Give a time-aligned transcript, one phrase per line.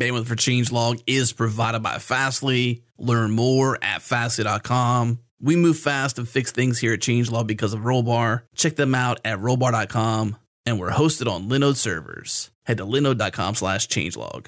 [0.00, 2.82] Bandwidth for Changelog is provided by Fastly.
[2.96, 5.18] Learn more at fastly.com.
[5.42, 8.42] We move fast and fix things here at Changelog because of Rollbar.
[8.54, 10.36] Check them out at rollbar.com.
[10.64, 12.50] And we're hosted on Linode servers.
[12.64, 14.46] Head to linode.com slash changelog.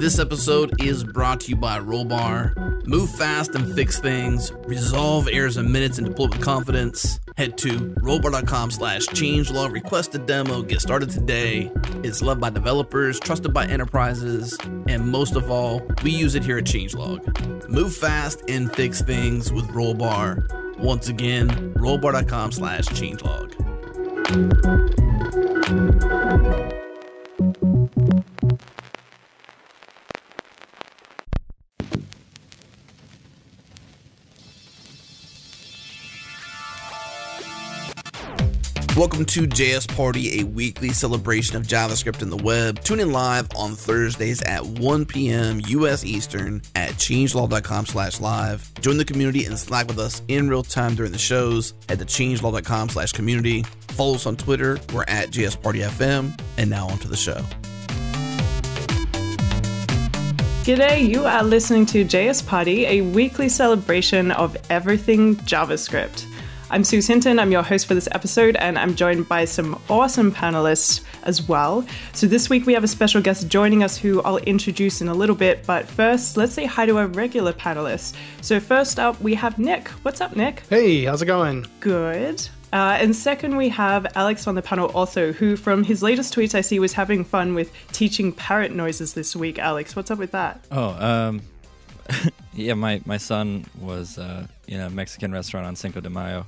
[0.00, 2.86] This episode is brought to you by Rollbar.
[2.86, 4.52] Move fast and fix things.
[4.66, 7.18] Resolve errors in minutes and deploy with confidence.
[7.36, 9.72] Head to rollbar.com slash changelog.
[9.72, 10.62] Request a demo.
[10.62, 11.70] Get started today.
[12.04, 14.56] It's loved by developers, trusted by enterprises,
[14.86, 17.68] and most of all, we use it here at Changelog.
[17.68, 20.78] Move fast and fix things with Rollbar.
[20.78, 23.50] Once again, rollbar.com slash changelog.
[38.96, 42.78] Welcome to JS Party, a weekly celebration of JavaScript in the web.
[42.84, 45.60] Tune in live on Thursdays at 1 p.m.
[45.66, 46.04] U.S.
[46.04, 48.72] Eastern at changelog.com slash live.
[48.82, 52.04] Join the community and Slack with us in real time during the shows at the
[52.04, 53.64] changelog.com slash community.
[53.88, 54.78] Follow us on Twitter.
[54.92, 56.40] We're at JS Party FM.
[56.56, 57.44] And now on to the show.
[60.62, 66.26] G'day, you are listening to JS Party, a weekly celebration of everything JavaScript.
[66.74, 70.32] I'm Suz Hinton, I'm your host for this episode, and I'm joined by some awesome
[70.32, 71.86] panelists as well.
[72.14, 75.14] So this week we have a special guest joining us who I'll introduce in a
[75.14, 78.16] little bit, but first, let's say hi to our regular panelists.
[78.40, 79.86] So first up, we have Nick.
[80.02, 80.64] What's up, Nick?
[80.68, 81.64] Hey, how's it going?
[81.78, 82.40] Good.
[82.72, 86.56] Uh, and second, we have Alex on the panel also, who from his latest tweets
[86.56, 89.60] I see was having fun with teaching parrot noises this week.
[89.60, 90.64] Alex, what's up with that?
[90.72, 91.42] Oh, um,
[92.54, 96.46] yeah, my, my son was uh, in a Mexican restaurant on Cinco de Mayo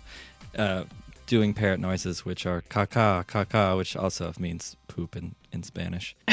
[0.57, 0.85] uh,
[1.27, 6.17] doing parrot noises, which are caca, caca, which also means poop in, in Spanish.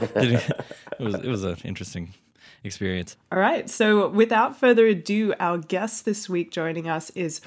[0.00, 0.54] it
[0.98, 2.14] was it was an interesting
[2.64, 3.16] experience.
[3.32, 3.68] All right.
[3.68, 7.40] So without further ado, our guest this week joining us is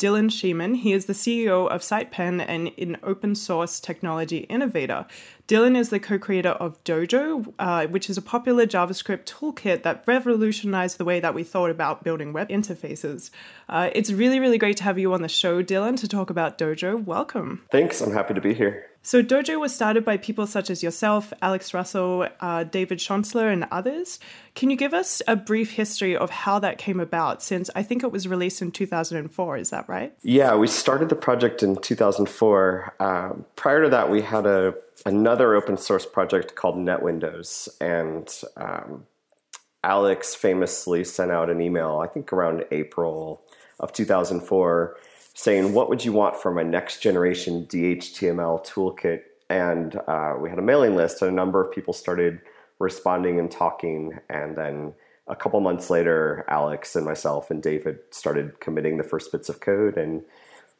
[0.00, 0.76] Dylan Schiemann.
[0.76, 5.06] He is the CEO of SitePen and an open source technology innovator.
[5.46, 10.02] Dylan is the co creator of Dojo, uh, which is a popular JavaScript toolkit that
[10.06, 13.30] revolutionized the way that we thought about building web interfaces.
[13.68, 16.56] Uh, it's really, really great to have you on the show, Dylan, to talk about
[16.56, 17.04] Dojo.
[17.04, 17.62] Welcome.
[17.70, 18.00] Thanks.
[18.00, 18.89] I'm happy to be here.
[19.02, 23.66] So, Dojo was started by people such as yourself, Alex Russell, uh, David Schontzler, and
[23.70, 24.20] others.
[24.54, 28.02] Can you give us a brief history of how that came about since I think
[28.02, 29.56] it was released in 2004?
[29.56, 30.12] Is that right?
[30.22, 32.94] Yeah, we started the project in 2004.
[33.00, 34.74] Um, prior to that, we had a
[35.06, 39.06] another open source project called NetWindows, and um,
[39.82, 43.42] Alex famously sent out an email, I think around April
[43.78, 44.96] of 2004
[45.40, 49.22] saying, What would you want from a next generation DHTML toolkit?
[49.48, 52.40] And uh, we had a mailing list, and a number of people started
[52.78, 54.18] responding and talking.
[54.28, 54.92] And then
[55.26, 59.60] a couple months later, Alex and myself and David started committing the first bits of
[59.60, 59.96] code.
[59.96, 60.22] And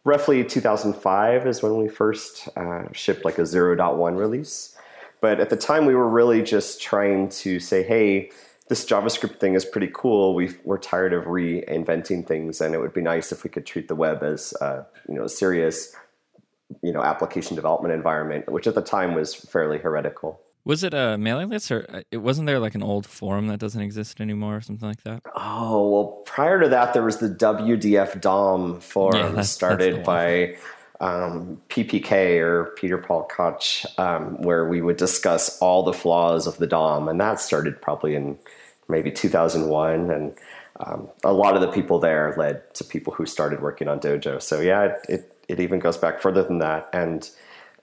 [0.04, 4.76] roughly 2005 is when we first uh, shipped like a 0.1 release.
[5.22, 8.31] But at the time, we were really just trying to say, hey,
[8.70, 10.32] this JavaScript thing is pretty cool.
[10.32, 13.88] we are tired of reinventing things, and it would be nice if we could treat
[13.88, 15.92] the web as uh, you know a serious
[16.81, 20.41] you know application development environment, which at the time was fairly heretical.
[20.64, 23.58] Was it a mailing list, or uh, it wasn't there like an old forum that
[23.58, 25.22] doesn't exist anymore, or something like that?
[25.34, 30.06] Oh well, prior to that, there was the WDF DOM forum yeah, that's, started that's
[30.06, 30.56] by
[31.00, 36.58] um, PPK or Peter Paul Koch, um, where we would discuss all the flaws of
[36.58, 38.38] the DOM, and that started probably in
[38.90, 40.34] maybe 2001, and
[40.78, 44.40] um, a lot of the people there led to people who started working on Dojo.
[44.40, 46.88] So yeah, it it, it even goes back further than that.
[46.92, 47.28] And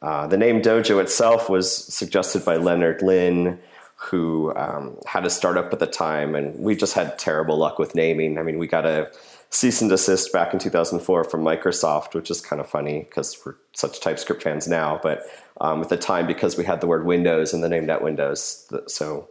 [0.01, 3.59] uh, the name Dojo itself was suggested by Leonard Lin,
[3.95, 7.95] who um, had a startup at the time, and we just had terrible luck with
[7.95, 8.37] naming.
[8.37, 9.11] I mean, we got a
[9.49, 13.55] cease and desist back in 2004 from Microsoft, which is kind of funny because we're
[13.73, 14.99] such TypeScript fans now.
[15.01, 15.23] But
[15.61, 19.29] um, at the time, because we had the word Windows and the name NetWindows, so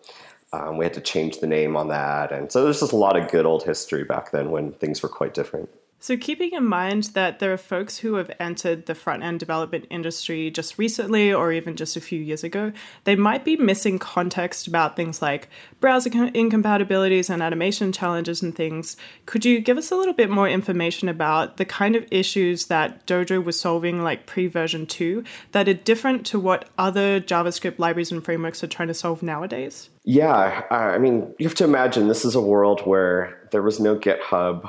[0.53, 2.33] um, we had to change the name on that.
[2.33, 5.09] And so there's just a lot of good old history back then when things were
[5.09, 5.69] quite different.
[5.99, 9.87] So, keeping in mind that there are folks who have entered the front end development
[9.89, 12.73] industry just recently or even just a few years ago,
[13.05, 15.49] they might be missing context about things like
[15.81, 18.99] browser incompatibilities and animation challenges and things.
[19.25, 23.07] Could you give us a little bit more information about the kind of issues that
[23.07, 28.13] Dojo was solving, like pre version 2, that are different to what other JavaScript libraries
[28.13, 29.89] and frameworks are trying to solve nowadays?
[30.05, 33.99] Yeah, I mean, you have to imagine this is a world where there was no
[33.99, 34.69] GitHub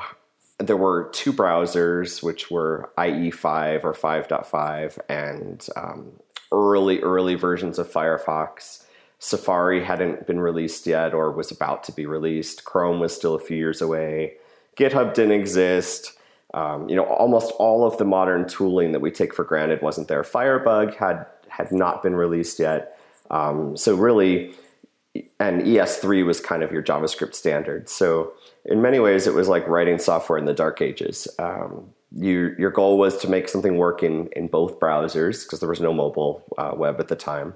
[0.58, 6.12] there were two browsers, which were IE5 or 5.5, and um,
[6.52, 8.84] early, early versions of Firefox.
[9.20, 12.64] Safari hadn't been released yet or was about to be released.
[12.64, 14.34] Chrome was still a few years away.
[14.76, 16.12] GitHub didn't exist.
[16.54, 20.08] Um, you know, almost all of the modern tooling that we take for granted wasn't
[20.08, 20.22] there.
[20.22, 22.98] Firebug had had not been released yet.
[23.30, 24.54] Um, so really,
[25.40, 27.88] and ES3 was kind of your JavaScript standard.
[27.88, 28.32] So
[28.68, 31.26] in many ways, it was like writing software in the dark ages.
[31.38, 35.68] Um, you, your goal was to make something work in, in both browsers because there
[35.68, 37.54] was no mobile uh, web at the time.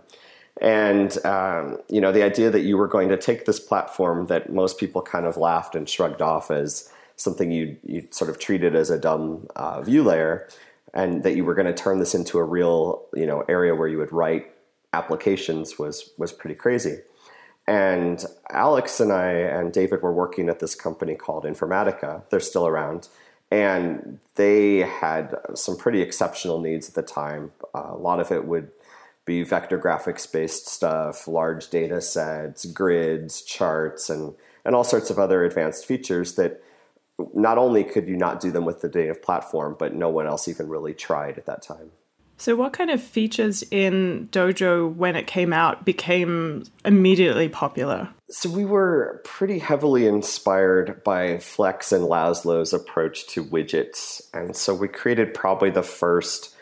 [0.61, 4.53] And um, you know the idea that you were going to take this platform that
[4.53, 8.75] most people kind of laughed and shrugged off as something you you sort of treated
[8.75, 10.47] as a dumb uh, view layer,
[10.93, 13.89] and that you were going to turn this into a real you know area where
[13.89, 14.53] you would write
[14.93, 16.99] applications was was pretty crazy.
[17.67, 22.23] And Alex and I and David were working at this company called Informatica.
[22.29, 23.09] They're still around.
[23.51, 27.53] And they had some pretty exceptional needs at the time.
[27.75, 28.71] Uh, a lot of it would
[29.25, 34.35] be vector graphics based stuff, large data sets, grids, charts, and,
[34.65, 36.63] and all sorts of other advanced features that
[37.35, 40.49] not only could you not do them with the native platform, but no one else
[40.49, 41.91] even really tried at that time.
[42.43, 48.09] So, what kind of features in Dojo when it came out became immediately popular?
[48.31, 54.23] So, we were pretty heavily inspired by Flex and Laszlo's approach to widgets.
[54.35, 56.53] And so, we created probably the first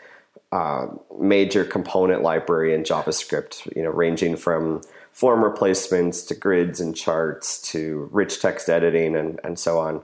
[0.51, 0.85] uh,
[1.19, 4.81] major component library in JavaScript, you know, ranging from
[5.11, 10.03] form replacements to grids and charts to rich text editing and, and so on.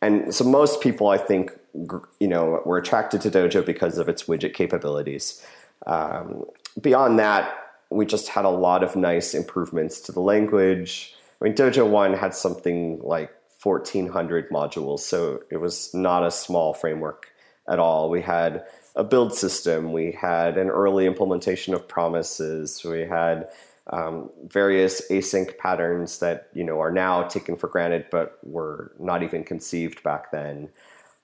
[0.00, 4.24] And so, most people, I think, you know, were attracted to Dojo because of its
[4.24, 5.44] widget capabilities.
[5.86, 6.44] Um,
[6.80, 7.58] beyond that,
[7.90, 11.14] we just had a lot of nice improvements to the language.
[11.40, 13.32] I mean, Dojo 1 had something like
[13.62, 17.28] 1,400 modules, so it was not a small framework
[17.68, 18.10] at all.
[18.10, 18.64] We had
[18.96, 23.48] a build system, we had an early implementation of promises, we had
[23.88, 29.22] um, various async patterns that you know are now taken for granted, but were not
[29.22, 30.68] even conceived back then.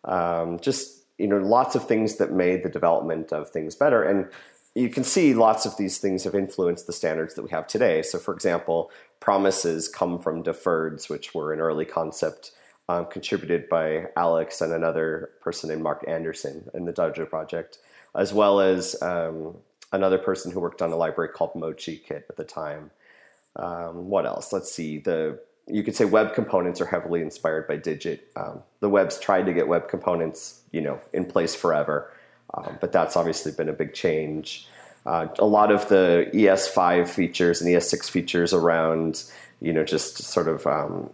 [0.05, 4.29] Um, just you know, lots of things that made the development of things better, and
[4.75, 8.03] you can see lots of these things have influenced the standards that we have today.
[8.03, 12.53] So, for example, promises come from deferreds, which were an early concept
[12.89, 17.79] um, contributed by Alex and another person named Mark Anderson in the Dojo project,
[18.15, 19.57] as well as um,
[19.93, 22.91] another person who worked on a library called MochiKit at the time.
[23.57, 24.53] Um, what else?
[24.53, 24.99] Let's see.
[24.99, 28.21] The you could say web components are heavily inspired by Dijit.
[28.37, 32.13] Um, the web's tried to get web components, you know, in place forever,
[32.55, 34.67] um, but that's obviously been a big change.
[35.07, 39.25] Uh, a lot of the ES5 features and ES6 features around,
[39.61, 41.11] you know, just sort of um,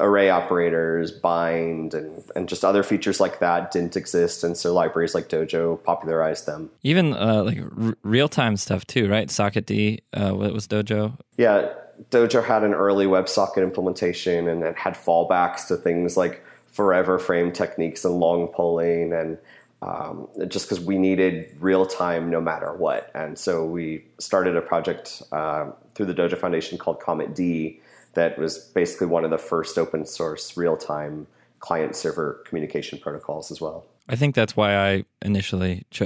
[0.00, 4.44] array operators, bind, and, and just other features like that didn't exist.
[4.44, 6.70] And so libraries like Dojo popularized them.
[6.82, 9.28] Even uh, like r- real time stuff too, right?
[9.28, 11.18] Socketd, uh, what was Dojo?
[11.38, 11.72] Yeah,
[12.10, 17.52] Dojo had an early WebSocket implementation and it had fallbacks to things like forever frame
[17.52, 19.38] techniques and long polling and
[19.82, 23.10] um, just because we needed real time no matter what.
[23.14, 27.78] And so we started a project uh, through the Dojo Foundation called CometD
[28.14, 31.26] that was basically one of the first open source real time
[31.58, 33.84] client server communication protocols as well.
[34.08, 36.02] I think that's why I initially ch-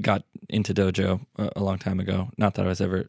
[0.00, 2.30] got into Dojo a, a long time ago.
[2.36, 3.06] Not that I was ever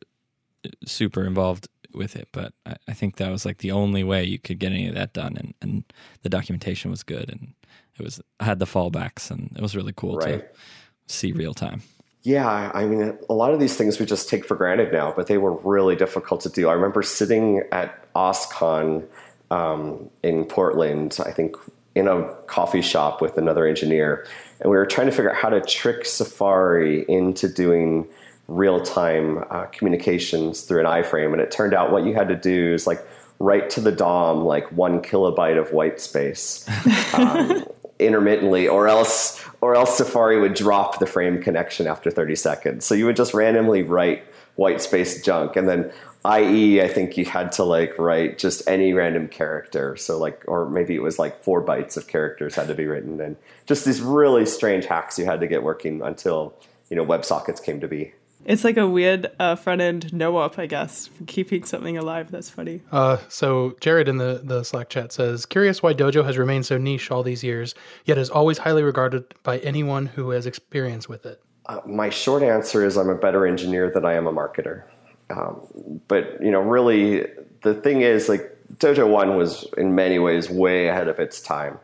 [0.65, 4.23] uh, super involved with it, but I, I, think that was like the only way
[4.23, 5.83] you could get any of that done, and, and
[6.23, 7.53] the documentation was good, and
[7.97, 10.41] it was I had the fallbacks, and it was really cool right.
[10.41, 11.81] to see real time.
[12.23, 15.27] Yeah, I mean, a lot of these things we just take for granted now, but
[15.27, 16.69] they were really difficult to do.
[16.69, 19.05] I remember sitting at OSCON
[19.49, 21.55] um, in Portland, I think
[21.95, 24.27] in a coffee shop with another engineer,
[24.59, 28.07] and we were trying to figure out how to trick Safari into doing
[28.51, 31.31] real time uh, communications through an iframe.
[31.31, 33.05] And it turned out what you had to do is like
[33.39, 36.67] write to the DOM like one kilobyte of white space.
[37.13, 37.65] Um,
[37.99, 42.85] intermittently or else or else Safari would drop the frame connection after 30 seconds.
[42.85, 45.91] So you would just randomly write white space junk and then
[46.25, 49.95] IE I think you had to like write just any random character.
[49.97, 53.21] So like or maybe it was like 4 bytes of characters had to be written
[53.21, 56.55] and just these really strange hacks you had to get working until
[56.89, 58.13] you know WebSockets came to be.
[58.45, 62.31] It's like a weird uh, front end no op, I guess, for keeping something alive.
[62.31, 62.81] That's funny.
[62.91, 66.77] Uh, so Jared in the, the Slack chat says, curious why Dojo has remained so
[66.77, 71.25] niche all these years, yet is always highly regarded by anyone who has experience with
[71.25, 71.41] it.
[71.67, 74.83] Uh, my short answer is I'm a better engineer than I am a marketer.
[75.29, 77.27] Um, but you know, really,
[77.61, 81.77] the thing is, like Dojo One was in many ways way ahead of its time,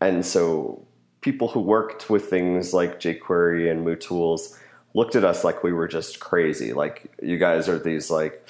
[0.00, 0.84] and so
[1.20, 4.58] people who worked with things like jQuery and MooTools
[4.94, 6.72] looked at us like we were just crazy.
[6.72, 8.48] Like you guys are these like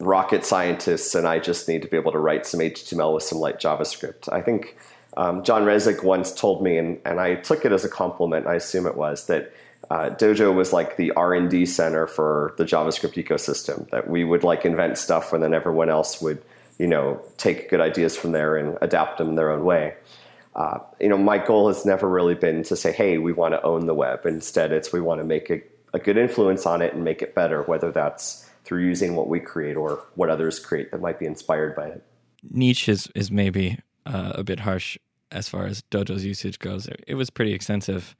[0.00, 3.38] rocket scientists and I just need to be able to write some HTML with some
[3.38, 4.32] light JavaScript.
[4.32, 4.76] I think
[5.16, 8.54] um, John Resig once told me, and, and I took it as a compliment, I
[8.54, 9.52] assume it was, that
[9.90, 14.64] uh, Dojo was like the R&D center for the JavaScript ecosystem, that we would like
[14.64, 16.42] invent stuff and then everyone else would,
[16.78, 19.94] you know, take good ideas from there and adapt them their own way.
[20.54, 23.62] Uh, you know, my goal has never really been to say, hey, we want to
[23.62, 24.24] own the web.
[24.24, 25.60] Instead, it's we want to make a,
[25.92, 29.40] a good influence on it and make it better, whether that's through using what we
[29.40, 32.02] create or what others create that might be inspired by it.
[32.50, 34.96] Niche is, is maybe uh, a bit harsh
[35.32, 36.88] as far as Dojo's usage goes.
[37.06, 38.14] It was pretty extensive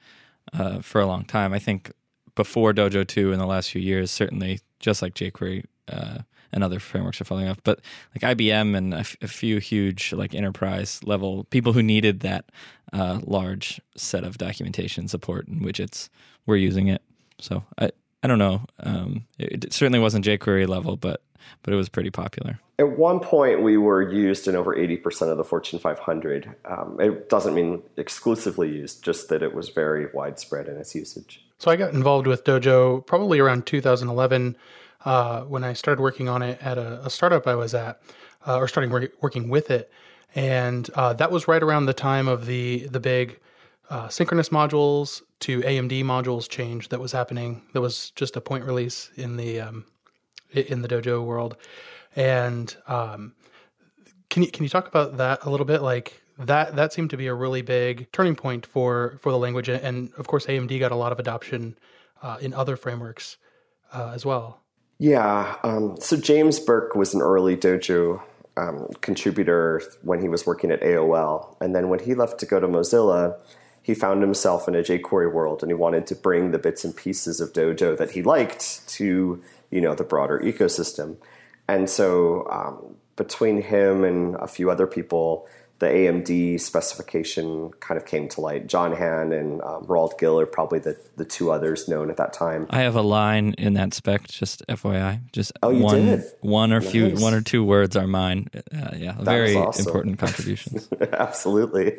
[0.52, 1.52] uh, for a long time.
[1.52, 1.92] I think
[2.34, 6.18] before Dojo 2 in the last few years, certainly just like jQuery uh,
[6.54, 7.58] and other frameworks are falling off.
[7.64, 7.80] But
[8.14, 12.46] like IBM and a, f- a few huge like enterprise level people who needed that
[12.92, 16.08] uh, large set of documentation support and widgets
[16.46, 17.02] were using it.
[17.40, 17.90] So I,
[18.22, 18.62] I don't know.
[18.80, 21.20] Um, it, it, certainly wasn't jQuery level, but
[21.62, 22.58] but it was pretty popular.
[22.78, 26.54] At one point, we were used in over 80% of the Fortune 500.
[26.64, 31.44] Um, it doesn't mean exclusively used, just that it was very widespread in its usage.
[31.58, 34.56] So I got involved with Dojo probably around 2011
[35.04, 38.00] uh, when I started working on it at a, a startup I was at,
[38.46, 39.90] uh, or starting work, working with it.
[40.34, 43.38] And uh, that was right around the time of the the big
[43.90, 47.62] uh, synchronous modules to AMD modules change that was happening.
[47.72, 49.84] That was just a point release in the um,
[50.50, 51.56] in the dojo world.
[52.16, 53.34] And um,
[54.30, 55.82] can you can you talk about that a little bit?
[55.82, 59.68] Like that that seemed to be a really big turning point for for the language,
[59.68, 61.78] and of course AMD got a lot of adoption
[62.22, 63.36] uh, in other frameworks
[63.92, 64.63] uh, as well.
[64.98, 65.56] Yeah.
[65.62, 68.22] Um, so James Burke was an early dojo
[68.56, 72.60] um, contributor when he was working at AOL, and then when he left to go
[72.60, 73.36] to Mozilla
[73.84, 76.96] he found himself in a jQuery world and he wanted to bring the bits and
[76.96, 81.16] pieces of Dojo that he liked to you know the broader ecosystem.
[81.68, 85.46] And so um, between him and a few other people,
[85.80, 88.66] the AMD specification kind of came to light.
[88.68, 92.32] John Hann and um, Roald Gill are probably the, the two others known at that
[92.32, 92.66] time.
[92.70, 95.20] I have a line in that spec, just FYI.
[95.32, 96.24] Just oh, you one, did?
[96.40, 96.90] one or nice.
[96.90, 98.48] few, one or two words are mine.
[98.54, 99.86] Uh, yeah, that very awesome.
[99.86, 100.88] important contributions.
[101.00, 101.98] Absolutely.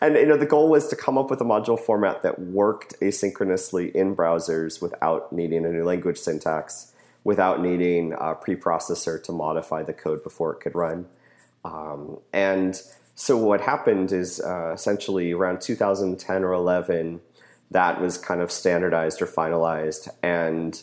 [0.00, 2.98] and you know the goal was to come up with a module format that worked
[3.00, 6.92] asynchronously in browsers without needing a new language syntax
[7.24, 11.06] without needing a preprocessor to modify the code before it could run
[11.64, 12.80] um, and
[13.14, 17.20] so what happened is uh, essentially around 2010 or 11
[17.70, 20.82] that was kind of standardized or finalized and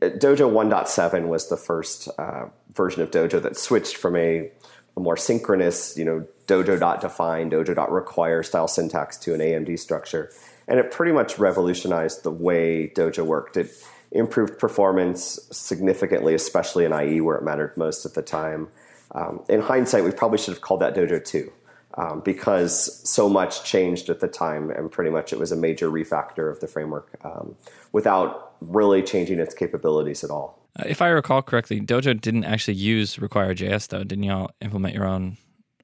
[0.00, 4.50] dojo 1.7 was the first uh, version of dojo that switched from a
[4.96, 10.30] a more synchronous, you know, dojo.define, dojo.require style syntax to an AMD structure.
[10.68, 13.56] And it pretty much revolutionized the way Dojo worked.
[13.56, 13.70] It
[14.10, 18.68] improved performance significantly, especially in IE where it mattered most at the time.
[19.12, 21.52] Um, in hindsight, we probably should have called that Dojo 2
[21.94, 25.90] um, because so much changed at the time, and pretty much it was a major
[25.90, 27.56] refactor of the framework um,
[27.92, 30.58] without really changing its capabilities at all.
[30.78, 34.04] Uh, if I recall correctly, Dojo didn't actually use require.js though.
[34.04, 35.36] Didn't y'all implement your own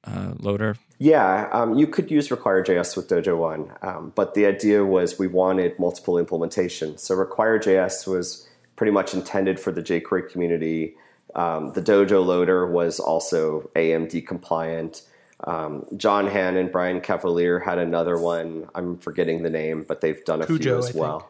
[0.03, 0.75] uh, loader?
[0.97, 5.27] Yeah, um, you could use require.js with Dojo 1, um, but the idea was we
[5.27, 6.99] wanted multiple implementations.
[7.01, 10.95] So require.js was pretty much intended for the jQuery community.
[11.35, 15.03] Um, the Dojo loader was also AMD compliant.
[15.43, 18.67] Um, John Hann and Brian Cavalier had another one.
[18.75, 21.29] I'm forgetting the name, but they've done a Cujo, few as well.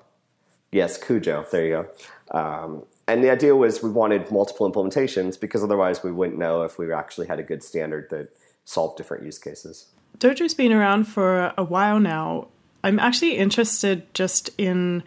[0.72, 1.46] Yes, Cujo.
[1.52, 1.88] There you
[2.32, 2.38] go.
[2.38, 6.78] Um, and the idea was we wanted multiple implementations because otherwise we wouldn't know if
[6.78, 8.30] we actually had a good standard that
[8.66, 9.88] solved different use cases.
[10.20, 12.48] Dojo's been around for a while now.
[12.84, 15.04] I'm actually interested just in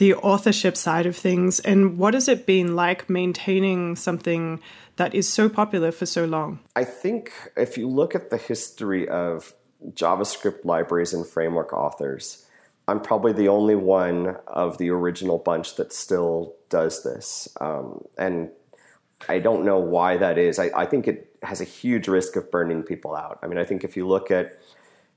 [0.00, 4.58] the authorship side of things and what has it been like maintaining something
[4.96, 6.58] that is so popular for so long?
[6.74, 9.52] I think if you look at the history of
[9.92, 12.46] JavaScript libraries and framework authors,
[12.88, 17.46] I'm probably the only one of the original bunch that still does this.
[17.60, 18.48] Um, and
[19.28, 20.58] I don't know why that is.
[20.58, 23.38] I, I, think it has a huge risk of burning people out.
[23.42, 24.58] I mean, I think if you look at,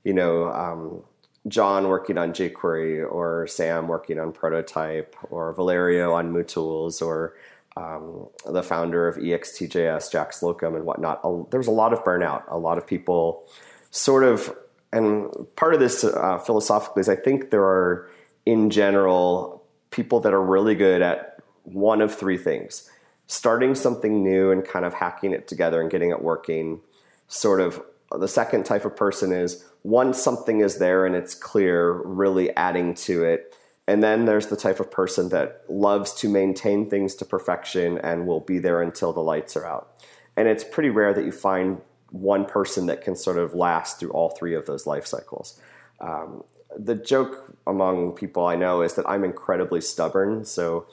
[0.04, 1.04] you know, um,
[1.46, 7.34] John working on jQuery or Sam working on Prototype or Valerio on MooTools or
[7.76, 12.44] um, the founder of EXTJS, Jack Slocum and whatnot, there was a lot of burnout.
[12.48, 13.46] A lot of people
[13.90, 14.56] sort of
[14.94, 18.08] and part of this uh, philosophically is I think there are,
[18.46, 22.88] in general, people that are really good at one of three things
[23.26, 26.80] starting something new and kind of hacking it together and getting it working.
[27.26, 27.82] Sort of
[28.18, 32.94] the second type of person is once something is there and it's clear, really adding
[32.94, 33.54] to it,
[33.86, 38.26] And then there's the type of person that loves to maintain things to perfection and
[38.26, 39.90] will be there until the lights are out.
[40.36, 41.80] And it's pretty rare that you find
[42.10, 45.60] one person that can sort of last through all three of those life cycles.
[46.00, 46.44] Um,
[46.76, 50.44] the joke among people I know is that I'm incredibly stubborn.
[50.44, 50.86] So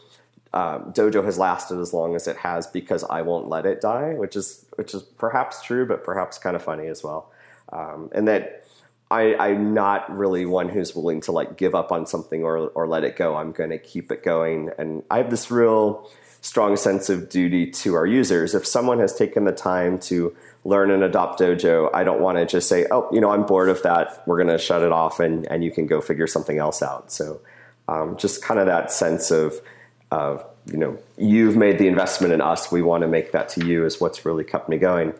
[0.53, 4.13] um, Dojo has lasted as long as it has because I won't let it die,
[4.13, 7.31] which is which is perhaps true, but perhaps kind of funny as well.
[7.72, 8.65] Um, and that
[9.10, 12.88] I, I'm not really one who's willing to like give up on something or or
[12.88, 13.36] let it go.
[13.38, 16.10] I'm going to keep it going, and I have this real
[16.41, 18.53] strong sense of duty to our users.
[18.53, 22.46] If someone has taken the time to learn and adopt Dojo, I don't want to
[22.46, 24.27] just say, oh, you know, I'm bored of that.
[24.27, 27.10] We're going to shut it off, and and you can go figure something else out.
[27.12, 27.39] So,
[27.88, 29.62] um, just kind of that sense of
[30.11, 32.71] of you know you've made the investment in us.
[32.71, 35.13] We want to make that to you is what's really kept me going.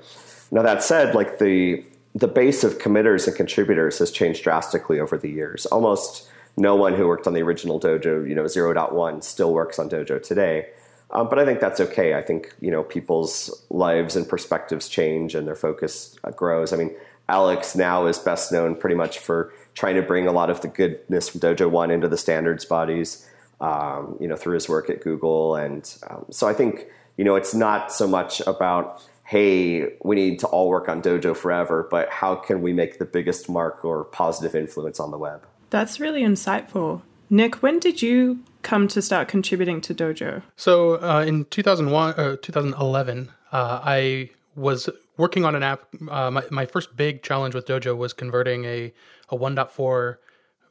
[0.52, 1.84] Now that said like the
[2.14, 5.66] the base of committers and contributors has changed drastically over the years.
[5.68, 9.90] Almost no one who worked on the original dojo you know 0.1 still works on
[9.90, 10.68] dojo today.
[11.14, 12.14] Um, but i think that's okay.
[12.14, 16.74] I think you know people's lives and perspectives change and their focus uh, grows.
[16.74, 16.94] I mean
[17.30, 20.68] alex now is best known pretty much for trying to bring a lot of the
[20.68, 23.26] goodness from dojo 1 into the standards bodies
[23.62, 25.56] um, you know, through his work at Google.
[25.56, 30.40] And um, so I think, you know, it's not so much about, hey, we need
[30.40, 34.04] to all work on Dojo forever, but how can we make the biggest mark or
[34.06, 35.46] positive influence on the web?
[35.70, 37.04] That's really insightful.
[37.30, 40.42] Nick, when did you come to start contributing to Dojo?
[40.58, 45.86] So uh, in 2001, uh, 2011, uh, I was working on an app.
[46.10, 48.92] Uh, my, my first big challenge with Dojo was converting a,
[49.30, 50.18] a 1.4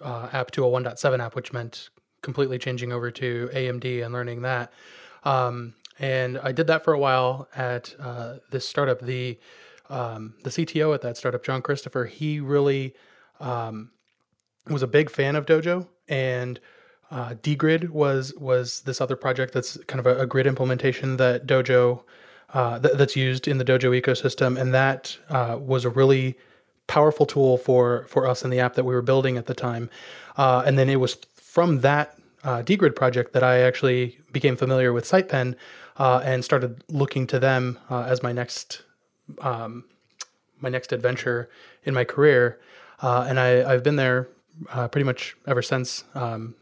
[0.03, 1.89] uh, app to a 1.7 app, which meant
[2.23, 4.73] completely changing over to AMD and learning that.
[5.25, 9.01] Um, and I did that for a while at uh, this startup.
[9.01, 9.39] The
[9.91, 12.95] um, the CTO at that startup, John Christopher, he really
[13.41, 13.91] um,
[14.69, 16.61] was a big fan of Dojo, and
[17.11, 21.47] uh, dgrid was was this other project that's kind of a, a grid implementation that
[21.47, 22.05] Dojo
[22.55, 26.37] uh, th- that's used in the Dojo ecosystem, and that uh, was a really
[26.87, 29.91] powerful tool for for us in the app that we were building at the time.
[30.37, 31.17] Uh, and then it was
[31.51, 35.57] from that uh, dgrid project that I actually became familiar with SitePen
[35.97, 38.83] uh, and started looking to them uh, as my next
[39.41, 39.85] um,
[40.61, 41.51] my next adventure
[41.83, 42.61] in my career.
[43.03, 44.29] Uh, and I, have been there
[44.71, 46.05] uh, pretty much ever since.
[46.15, 46.55] Um,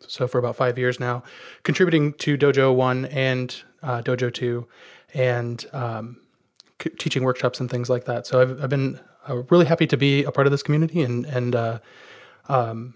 [0.00, 1.24] so for about five years now,
[1.64, 4.68] contributing to Dojo One and uh, Dojo Two,
[5.14, 6.20] and um,
[6.80, 8.24] c- teaching workshops and things like that.
[8.24, 9.00] So I've, I've been
[9.50, 11.80] really happy to be a part of this community and and
[12.48, 12.94] um,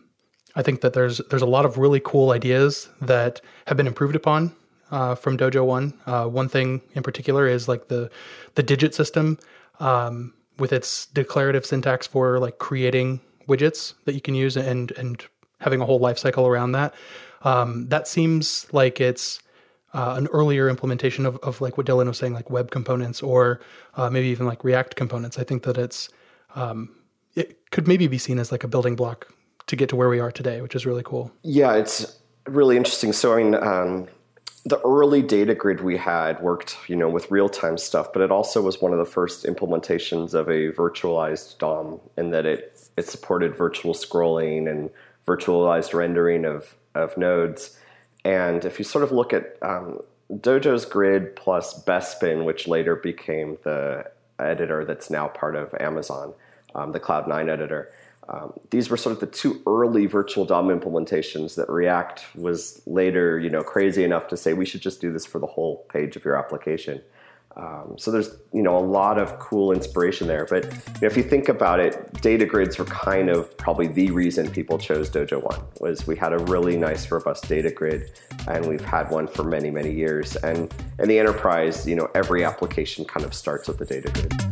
[0.54, 4.16] I think that there's there's a lot of really cool ideas that have been improved
[4.16, 4.54] upon
[4.90, 5.94] uh, from Dojo One.
[6.06, 8.10] Uh, one thing in particular is like the
[8.54, 9.38] the dijit system
[9.80, 15.24] um, with its declarative syntax for like creating widgets that you can use and and
[15.60, 16.94] having a whole life cycle around that.
[17.42, 19.40] Um, that seems like it's
[19.94, 23.60] uh, an earlier implementation of, of like what Dylan was saying, like web components or
[23.94, 25.38] uh, maybe even like React components.
[25.38, 26.08] I think that it's
[26.54, 26.90] um,
[27.34, 29.32] it could maybe be seen as like a building block
[29.66, 31.32] to get to where we are today, which is really cool.
[31.42, 33.12] Yeah, it's really interesting.
[33.12, 34.08] So, I mean, um,
[34.64, 38.30] the early data grid we had worked, you know, with real time stuff, but it
[38.30, 43.08] also was one of the first implementations of a virtualized DOM in that it it
[43.08, 44.90] supported virtual scrolling and
[45.26, 47.76] virtualized rendering of of nodes.
[48.24, 50.00] And if you sort of look at um,
[50.32, 56.34] Dojo's grid plus Bespin, which later became the editor that's now part of Amazon,
[56.74, 57.90] um, the Cloud9 editor
[58.32, 63.38] um, these were sort of the two early virtual DOM implementations that React was later,
[63.38, 66.16] you know, crazy enough to say we should just do this for the whole page
[66.16, 67.02] of your application.
[67.54, 70.46] Um, so there's you know a lot of cool inspiration there.
[70.48, 70.70] But you
[71.02, 74.78] know, if you think about it, data grids were kind of probably the reason people
[74.78, 78.18] chose Dojo One was we had a really nice robust data grid,
[78.48, 80.36] and we've had one for many many years.
[80.36, 84.51] And in the enterprise, you know every application kind of starts with the data grid.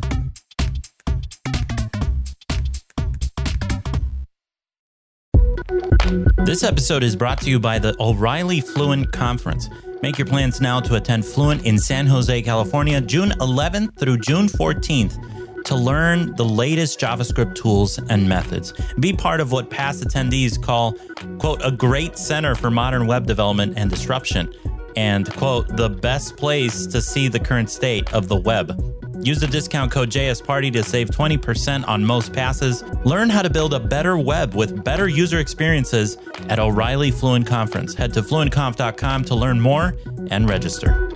[6.51, 9.71] This episode is brought to you by the O'Reilly Fluent Conference.
[10.03, 14.49] Make your plans now to attend Fluent in San Jose, California, June 11th through June
[14.49, 18.73] 14th to learn the latest JavaScript tools and methods.
[18.99, 20.95] Be part of what past attendees call,
[21.39, 24.53] quote, a great center for modern web development and disruption,
[24.97, 28.77] and, quote, the best place to see the current state of the web.
[29.23, 32.83] Use the discount code JSParty to save 20% on most passes.
[33.05, 36.17] Learn how to build a better web with better user experiences
[36.49, 37.95] at O'Reilly Fluent Conference.
[37.95, 39.95] Head to fluentconf.com to learn more
[40.31, 41.09] and register.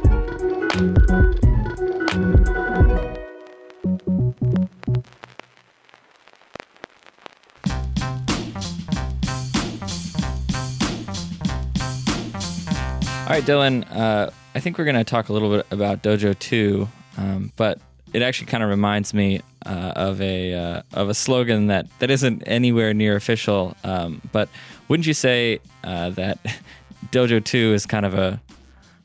[13.24, 13.90] All right, Dylan.
[13.90, 16.86] Uh, I think we're going to talk a little bit about Dojo 2,
[17.16, 17.80] um, but
[18.14, 22.10] it actually kind of reminds me uh, of a uh, of a slogan that, that
[22.10, 23.76] isn't anywhere near official.
[23.82, 24.48] Um, but
[24.88, 26.38] wouldn't you say uh, that
[27.10, 28.40] Dojo 2 is kind of a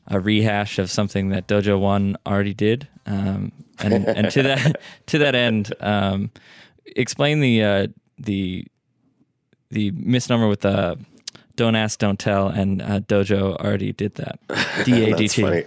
[0.06, 2.88] a rehash of something that Dojo One already did.
[3.06, 6.30] Um, and and to that to that end, um,
[6.84, 7.86] explain the uh,
[8.18, 8.66] the
[9.70, 10.98] the misnomer with the
[11.56, 14.38] don't ask, don't tell, and uh, Dojo already did that.
[14.84, 15.64] D A D T.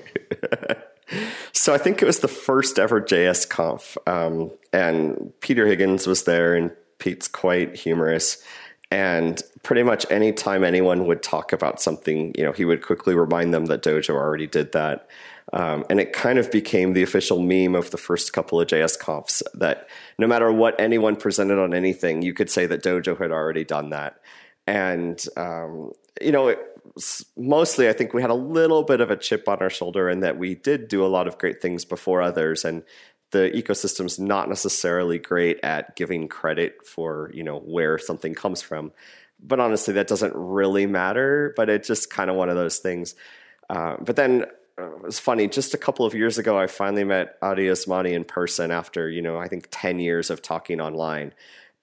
[1.52, 6.24] so I think it was the first ever JS Conf, um, and Peter Higgins was
[6.24, 8.44] there, and Pete's quite humorous.
[8.90, 13.54] And pretty much anytime anyone would talk about something, you know, he would quickly remind
[13.54, 15.08] them that Dojo already did that.
[15.52, 19.00] Um, and it kind of became the official meme of the first couple of JS
[19.00, 19.88] confs that
[20.18, 23.90] no matter what anyone presented on anything, you could say that Dojo had already done
[23.90, 24.20] that.
[24.68, 26.60] And, um, you know, it,
[27.38, 30.22] mostly I think we had a little bit of a chip on our shoulder in
[30.22, 32.66] that we did do a lot of great things before others.
[32.66, 32.84] And
[33.34, 38.94] the ecosystem's not necessarily great at giving credit for you know where something comes from
[39.42, 43.16] but honestly that doesn't really matter but it's just kind of one of those things
[43.70, 44.46] uh, but then
[44.80, 48.14] uh, it was funny just a couple of years ago i finally met Addy Osmani
[48.14, 51.34] in person after you know i think 10 years of talking online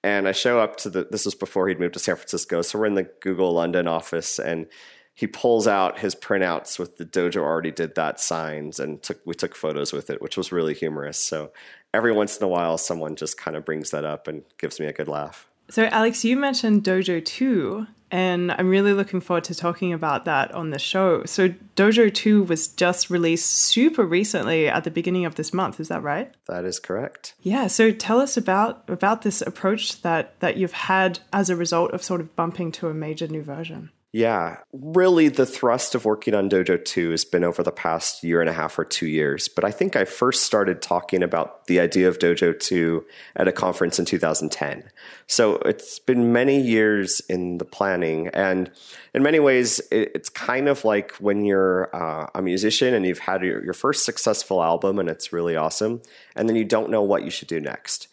[0.03, 2.61] and i show up to the this was before he'd moved to san francisco.
[2.61, 4.67] So we're in the google london office and
[5.13, 9.33] he pulls out his printouts with the dojo already did that signs and took we
[9.33, 11.17] took photos with it which was really humorous.
[11.17, 11.51] So
[11.93, 14.87] every once in a while someone just kind of brings that up and gives me
[14.87, 19.55] a good laugh so alex you mentioned dojo 2 and i'm really looking forward to
[19.55, 21.23] talking about that on the show.
[21.25, 25.87] So dojo 2 was just released super recently at the beginning of this month is
[25.87, 26.31] that right?
[26.47, 27.33] That is correct.
[27.41, 31.91] Yeah so tell us about about this approach that that you've had as a result
[31.91, 36.33] of sort of bumping to a major new version yeah, really the thrust of working
[36.33, 39.47] on Dojo 2 has been over the past year and a half or two years.
[39.47, 43.05] But I think I first started talking about the idea of Dojo 2
[43.37, 44.83] at a conference in 2010.
[45.27, 48.27] So it's been many years in the planning.
[48.33, 48.69] And
[49.13, 53.43] in many ways, it's kind of like when you're uh, a musician and you've had
[53.43, 56.01] your, your first successful album and it's really awesome,
[56.35, 58.09] and then you don't know what you should do next.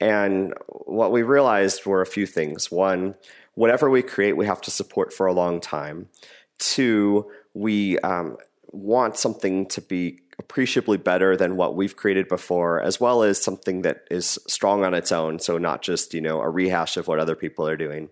[0.00, 2.72] And what we realized were a few things.
[2.72, 3.14] One,
[3.54, 6.08] whatever we create, we have to support for a long time.
[6.58, 8.36] Two, we um,
[8.72, 13.82] want something to be appreciably better than what we've created before, as well as something
[13.82, 15.38] that is strong on its own.
[15.38, 18.08] So not just you know a rehash of what other people are doing,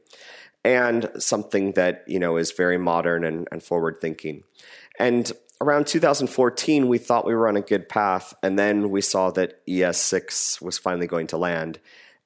[0.64, 4.44] and something that you know is very modern and, and forward thinking.
[4.98, 9.30] And around 2014, we thought we were on a good path, and then we saw
[9.32, 11.78] that ES6 was finally going to land,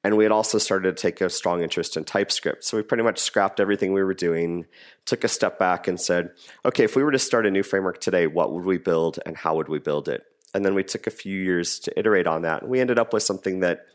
[0.05, 2.62] and we had also started to take a strong interest in TypeScript.
[2.62, 4.67] So we pretty much scrapped everything we were doing,
[5.07, 6.31] took a step back, and said,
[6.64, 9.35] okay, if we were to start a new framework today, what would we build and
[9.35, 10.23] how would we build it?
[10.53, 12.62] And then we took a few years to iterate on that.
[12.62, 13.87] And we ended up with something that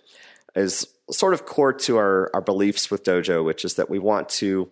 [0.55, 4.29] is sort of core to our, our beliefs with Dojo, which is that we want
[4.29, 4.69] to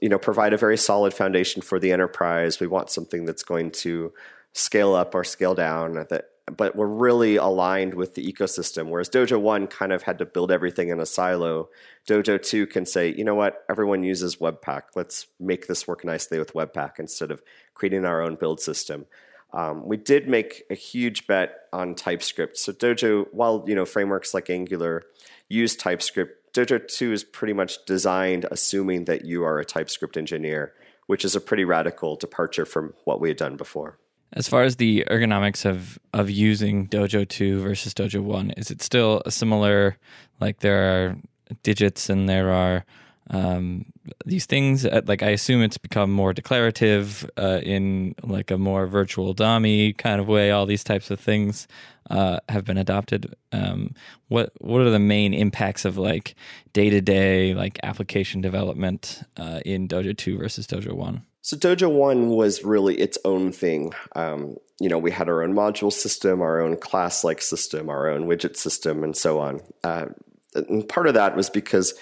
[0.00, 2.60] you know, provide a very solid foundation for the enterprise.
[2.60, 4.12] We want something that's going to
[4.52, 8.88] scale up or scale down that but we're really aligned with the ecosystem.
[8.88, 11.68] Whereas Dojo 1 kind of had to build everything in a silo.
[12.08, 14.82] Dojo 2 can say, you know what, everyone uses Webpack.
[14.94, 17.42] Let's make this work nicely with Webpack instead of
[17.74, 19.06] creating our own build system.
[19.52, 22.56] Um, we did make a huge bet on TypeScript.
[22.56, 25.02] So Dojo, while you know frameworks like Angular
[25.48, 30.72] use TypeScript, Dojo 2 is pretty much designed assuming that you are a TypeScript engineer,
[31.06, 33.98] which is a pretty radical departure from what we had done before.
[34.34, 38.82] As far as the ergonomics of of using Dojo 2 versus Dojo 1, is it
[38.82, 39.96] still a similar
[40.40, 41.16] like there are
[41.62, 42.84] dijits and there are
[43.30, 43.86] um,
[44.26, 48.86] these things uh, like I assume it's become more declarative uh, in like a more
[48.86, 50.50] virtual dummy kind of way.
[50.50, 51.68] All these types of things
[52.10, 53.34] uh, have been adopted.
[53.52, 53.94] Um,
[54.28, 56.34] what what are the main impacts of like
[56.72, 61.24] day to day like application development uh, in Dojo two versus Dojo one?
[61.42, 63.92] So Dojo One was really its own thing.
[64.14, 68.26] Um, you know, we had our own module system, our own class-like system, our own
[68.26, 69.60] widget system, and so on.
[69.82, 70.06] Uh,
[70.54, 71.94] and part of that was because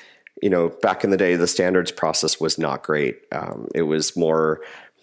[0.42, 3.18] you know back in the day the standards process was not great.
[3.32, 4.60] Um, it was more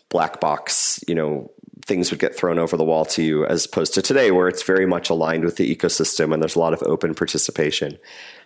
[0.09, 1.03] black box.
[1.07, 1.51] You know,
[1.85, 4.63] things would get thrown over the wall to you, as opposed to today where it's
[4.63, 7.97] very much aligned with the ecosystem and there's a lot of open participation.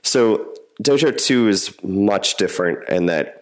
[0.03, 3.40] So Dojo Two is much different in that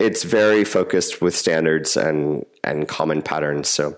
[0.00, 3.68] it's very focused with standards and and common patterns.
[3.68, 3.96] So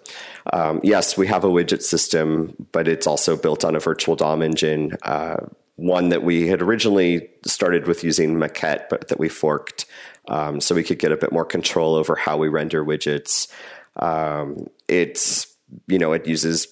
[0.53, 4.43] um, yes, we have a widget system, but it's also built on a virtual DOM
[4.43, 4.97] engine.
[5.03, 5.37] Uh,
[5.77, 9.85] one that we had originally started with using Maquette, but that we forked
[10.29, 13.49] um, so we could get a bit more control over how we render widgets.
[13.97, 15.47] Um, it's
[15.87, 16.69] you know it uses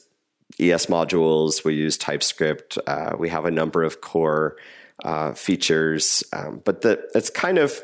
[0.60, 1.64] ES modules.
[1.64, 2.78] We use TypeScript.
[2.86, 4.56] Uh, we have a number of core
[5.02, 7.80] uh, features, um, but the, it's kind of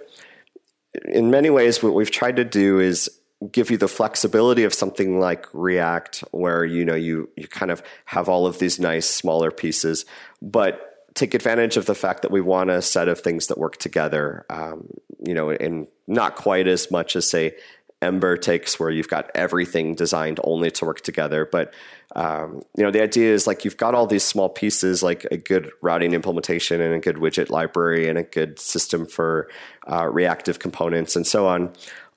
[1.04, 3.10] in many ways what we've tried to do is
[3.52, 7.82] give you the flexibility of something like React, where you know you you kind of
[8.06, 10.04] have all of these nice smaller pieces,
[10.42, 13.76] but take advantage of the fact that we want a set of things that work
[13.76, 14.44] together.
[14.50, 14.88] Um,
[15.24, 17.54] you know, and not quite as much as say
[18.02, 21.48] Ember takes, where you've got everything designed only to work together.
[21.50, 21.74] But
[22.16, 25.36] um, you know, the idea is like you've got all these small pieces, like a
[25.36, 29.48] good routing implementation and a good widget library and a good system for
[29.90, 31.72] uh, reactive components and so on.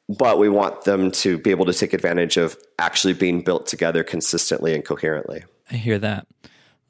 [0.09, 4.03] But we want them to be able to take advantage of actually being built together
[4.03, 5.43] consistently and coherently.
[5.71, 6.27] I hear that.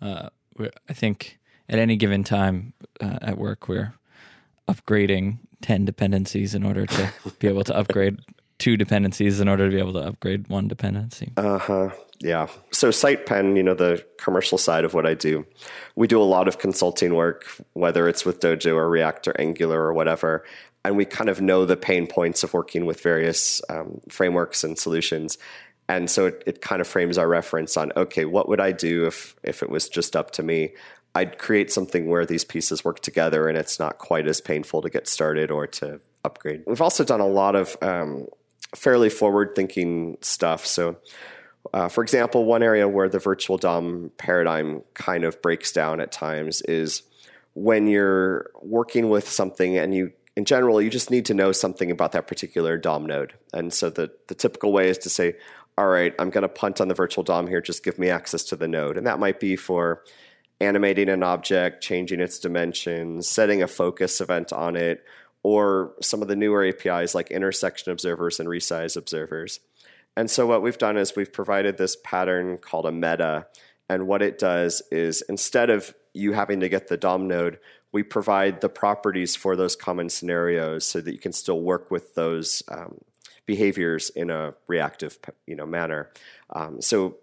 [0.02, 0.30] Uh,
[0.60, 3.94] I think at any given time uh, at work, we're
[4.68, 8.20] upgrading 10 dependencies in order to be able to upgrade
[8.60, 11.34] two dependencies in order to be able to upgrade one dependency.
[11.38, 11.90] Uh huh.
[12.20, 12.48] Yeah.
[12.72, 15.46] So SitePen, you know, the commercial side of what I do,
[15.96, 19.82] we do a lot of consulting work, whether it's with Dojo or React or Angular
[19.82, 20.46] or whatever.
[20.86, 24.78] And we kind of know the pain points of working with various um, frameworks and
[24.78, 25.38] solutions.
[25.90, 29.06] And so it, it kind of frames our reference on, okay, what would I do
[29.06, 30.74] if, if it was just up to me?
[31.16, 34.90] I'd create something where these pieces work together and it's not quite as painful to
[34.90, 36.64] get started or to upgrade.
[36.66, 38.28] We've also done a lot of um,
[38.76, 40.66] fairly forward thinking stuff.
[40.66, 40.98] So,
[41.74, 46.12] uh, for example, one area where the virtual DOM paradigm kind of breaks down at
[46.12, 47.04] times is
[47.54, 51.92] when you're working with something and you in general, you just need to know something
[51.92, 53.34] about that particular DOM node.
[53.54, 55.36] And so the, the typical way is to say,
[55.78, 58.44] all right, I'm going to punt on the virtual DOM here, just give me access
[58.46, 58.98] to the node.
[58.98, 60.04] And that might be for
[60.60, 65.04] animating an object, changing its dimensions, setting a focus event on it,
[65.44, 69.60] or some of the newer APIs like intersection observers and resize observers.
[70.16, 73.48] And so what we've done is we've provided this pattern called a meta.
[73.90, 77.60] And what it does is instead of you having to get the DOM node,
[77.92, 82.16] we provide the properties for those common scenarios so that you can still work with
[82.16, 83.00] those um,
[83.46, 86.10] behaviors in a reactive you know manner.
[86.50, 87.18] Um, so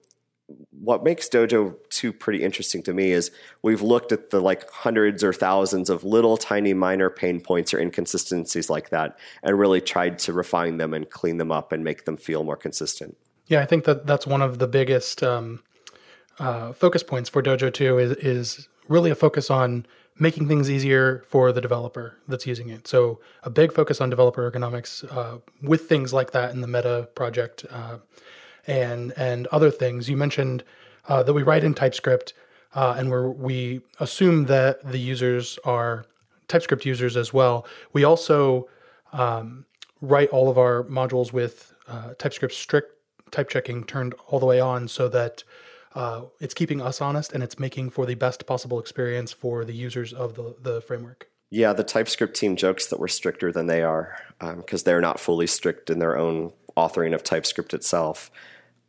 [0.70, 3.30] what makes Dojo 2 pretty interesting to me is
[3.62, 7.78] we've looked at the like hundreds or thousands of little tiny minor pain points or
[7.78, 12.04] inconsistencies like that and really tried to refine them and clean them up and make
[12.04, 13.16] them feel more consistent.
[13.46, 15.62] Yeah, I think that that's one of the biggest um,
[16.38, 19.86] uh, focus points for Dojo 2 is, is really a focus on
[20.18, 22.86] making things easier for the developer that's using it.
[22.86, 27.08] So a big focus on developer ergonomics uh, with things like that in the Meta
[27.14, 27.64] project.
[27.70, 27.98] Uh,
[28.66, 30.08] and and other things.
[30.08, 30.64] You mentioned
[31.08, 32.32] uh, that we write in TypeScript,
[32.74, 36.04] uh, and where we assume that the users are
[36.48, 37.66] TypeScript users as well.
[37.92, 38.68] We also
[39.12, 39.66] um,
[40.00, 42.92] write all of our modules with uh, TypeScript strict
[43.30, 45.44] type checking turned all the way on, so that
[45.94, 49.74] uh, it's keeping us honest and it's making for the best possible experience for the
[49.74, 51.28] users of the the framework.
[51.52, 55.18] Yeah, the TypeScript team jokes that we're stricter than they are because um, they're not
[55.18, 58.30] fully strict in their own authoring of TypeScript itself.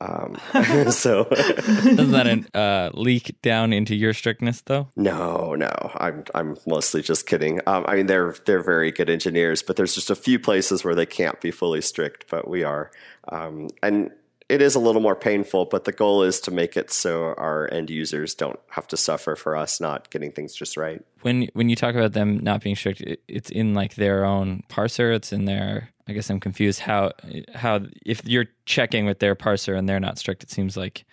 [0.01, 0.37] Um,
[0.91, 4.87] so doesn't that uh, leak down into your strictness though?
[4.95, 7.61] No, no, I'm I'm mostly just kidding.
[7.67, 10.95] Um, I mean, they're they're very good engineers, but there's just a few places where
[10.95, 12.91] they can't be fully strict, but we are.
[13.29, 14.11] Um, and
[14.51, 17.71] it is a little more painful, but the goal is to make it so our
[17.71, 21.01] end users don't have to suffer for us not getting things just right.
[21.21, 25.15] When when you talk about them not being strict, it's in like their own parser.
[25.15, 25.89] It's in their.
[26.11, 27.13] I guess I'm confused how
[27.55, 31.05] how if you're checking with their parser and they're not strict, it seems like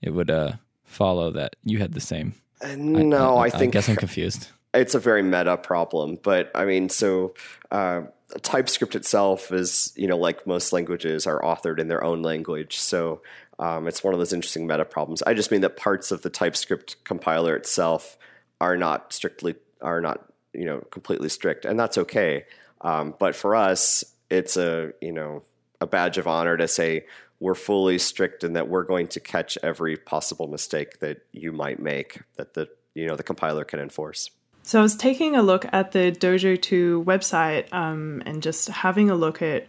[0.00, 0.52] it would uh,
[0.84, 2.34] follow that you had the same.
[2.62, 4.48] Uh, no, I, I, I, think I guess I'm confused.
[4.72, 7.34] It's a very meta problem, but I mean, so.
[7.70, 8.02] Uh,
[8.42, 12.76] TypeScript itself is, you know, like most languages, are authored in their own language.
[12.76, 13.22] So
[13.60, 15.22] um, it's one of those interesting meta problems.
[15.22, 18.18] I just mean that parts of the TypeScript compiler itself
[18.60, 22.46] are not strictly are not you know completely strict, and that's okay.
[22.80, 25.42] Um, but for us, it's a you know
[25.80, 27.06] a badge of honor to say
[27.38, 31.80] we're fully strict and that we're going to catch every possible mistake that you might
[31.80, 34.30] make that the you know the compiler can enforce.
[34.62, 39.10] So I was taking a look at the Dojo 2 website um, and just having
[39.10, 39.68] a look at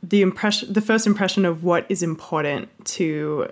[0.00, 3.48] the impression, the first impression of what is important to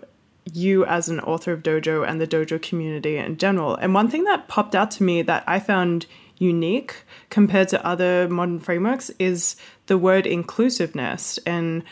[0.53, 3.75] you as an author of Dojo and the Dojo community in general.
[3.75, 6.07] And one thing that popped out to me that I found
[6.39, 11.39] unique compared to other modern frameworks is the word inclusiveness.
[11.47, 11.85] And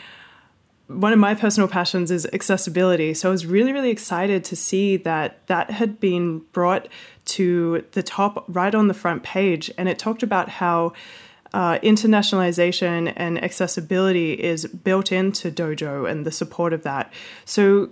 [0.87, 3.13] one of my personal passions is accessibility.
[3.13, 6.87] So I was really, really excited to see that that had been brought
[7.25, 9.71] to the top right on the front page.
[9.77, 10.93] And it talked about how
[11.53, 17.13] uh, internationalization and accessibility is built into Dojo and the support of that.
[17.45, 17.89] So,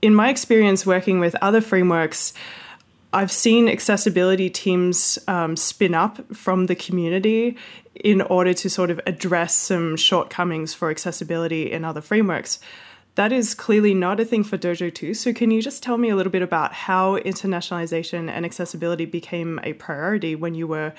[0.00, 2.34] in my experience working with other frameworks,
[3.14, 7.56] I've seen accessibility teams um, spin up from the community
[7.94, 12.58] in order to sort of address some shortcomings for accessibility in other frameworks.
[13.14, 15.14] That is clearly not a thing for Dojo 2.
[15.14, 19.60] So, can you just tell me a little bit about how internationalization and accessibility became
[19.62, 20.92] a priority when you were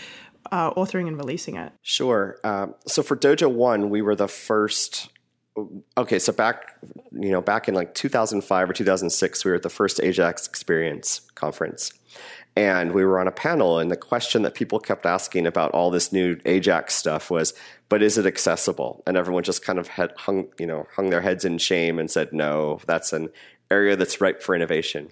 [0.49, 1.73] uh, authoring and releasing it?
[1.81, 2.37] Sure.
[2.45, 5.09] Um, so, for Dojo 1, we were the first.
[5.97, 6.77] Okay, so back,
[7.11, 11.21] you know, back in like 2005 or 2006, we were at the first Ajax Experience
[11.35, 11.93] conference,
[12.55, 15.91] and we were on a panel and the question that people kept asking about all
[15.91, 17.53] this new ajax stuff was
[17.87, 19.03] but is it accessible?
[19.05, 22.09] And everyone just kind of had hung you know hung their heads in shame and
[22.09, 23.29] said no that's an
[23.69, 25.09] area that's ripe for innovation.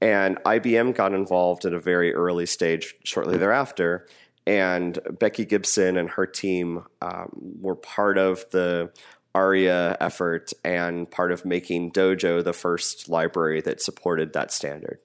[0.00, 4.06] And ibm got involved at a very early stage shortly thereafter
[4.46, 7.28] and becky gibson and her team um,
[7.60, 8.90] were part of the
[9.34, 14.98] aria effort and part of making dojo the first library that supported that standard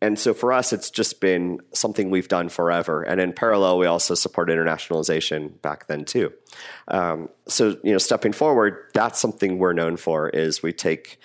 [0.00, 3.02] and so for us, it's just been something we've done forever.
[3.02, 6.32] And in parallel, we also support internationalization back then too.
[6.86, 10.28] Um, so you know, stepping forward, that's something we're known for.
[10.28, 11.18] Is we take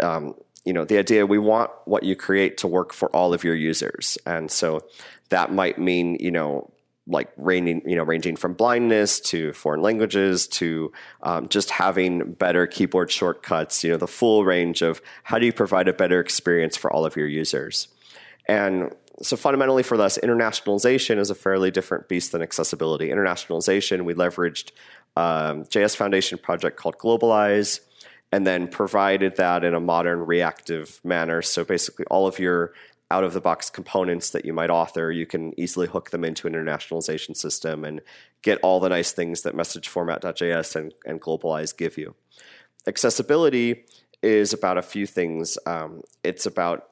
[0.00, 0.34] um,
[0.64, 3.54] you know the idea we want what you create to work for all of your
[3.54, 4.84] users, and so
[5.28, 6.72] that might mean you know
[7.08, 12.66] like ranging, you know, ranging from blindness to foreign languages to um, just having better
[12.66, 13.84] keyboard shortcuts.
[13.84, 17.06] You know, the full range of how do you provide a better experience for all
[17.06, 17.86] of your users.
[18.48, 23.08] And so fundamentally for us, internationalization is a fairly different beast than accessibility.
[23.08, 24.72] Internationalization, we leveraged
[25.16, 27.80] um, JS Foundation project called Globalize,
[28.32, 31.40] and then provided that in a modern reactive manner.
[31.42, 32.72] So basically, all of your
[33.10, 36.46] out of the box components that you might author, you can easily hook them into
[36.48, 38.00] an internationalization system and
[38.42, 42.16] get all the nice things that message format.js and, and Globalize give you.
[42.86, 43.84] Accessibility
[44.22, 45.56] is about a few things.
[45.66, 46.88] Um, it's about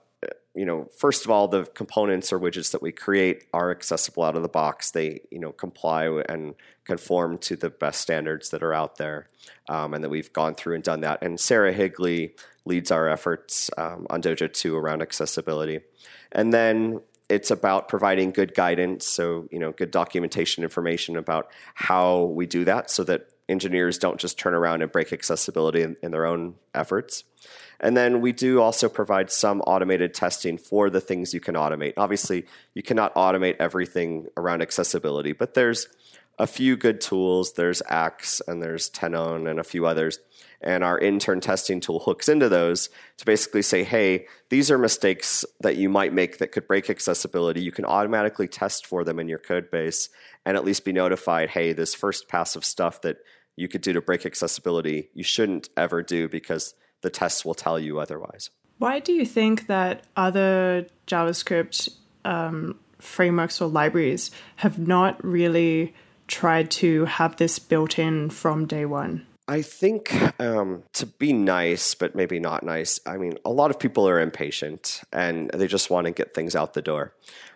[0.55, 4.37] you know, first of all, the components or widgets that we create are accessible out
[4.37, 4.93] of the box.
[4.93, 9.29] They, you know, comply and conform to the best standards that are out there,
[9.69, 11.23] um, and that we've gone through and done that.
[11.23, 15.81] And Sarah Higley leads our efforts um, on Dojo 2 around accessibility.
[16.33, 22.25] And then it's about providing good guidance, so you know, good documentation information about how
[22.25, 26.11] we do that, so that engineers don't just turn around and break accessibility in, in
[26.11, 27.25] their own efforts.
[27.81, 31.95] And then we do also provide some automated testing for the things you can automate.
[31.97, 35.89] Obviously, you cannot automate everything around accessibility, but there's
[36.39, 37.53] a few good tools.
[37.53, 40.19] There's Axe and there's Tenon and a few others.
[40.61, 45.45] And our intern testing tool hooks into those to basically say, hey, these are mistakes
[45.61, 47.61] that you might make that could break accessibility.
[47.61, 50.09] You can automatically test for them in your code base
[50.47, 53.19] and at least be notified, hey, this first pass of stuff that
[53.57, 57.79] you could do to break accessibility, you shouldn't ever do because the tests will tell
[57.79, 58.51] you otherwise.
[58.79, 61.91] Why do you think that other JavaScript
[62.25, 65.95] um, frameworks or libraries have not really
[66.27, 69.27] tried to have this built in from day one?
[69.47, 72.99] I think um, to be nice, but maybe not nice.
[73.07, 76.57] I mean, a lot of people are impatient and they just want to get things
[76.57, 77.13] out the door.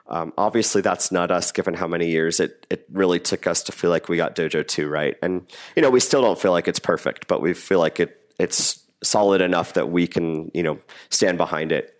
[0.06, 3.72] Um, obviously, that's not us, given how many years it, it really took us to
[3.72, 5.16] feel like we got Dojo 2 right.
[5.22, 8.14] And, you know, we still don't feel like it's perfect, but we feel like it
[8.38, 10.78] it's solid enough that we can you know
[11.10, 11.94] stand behind it.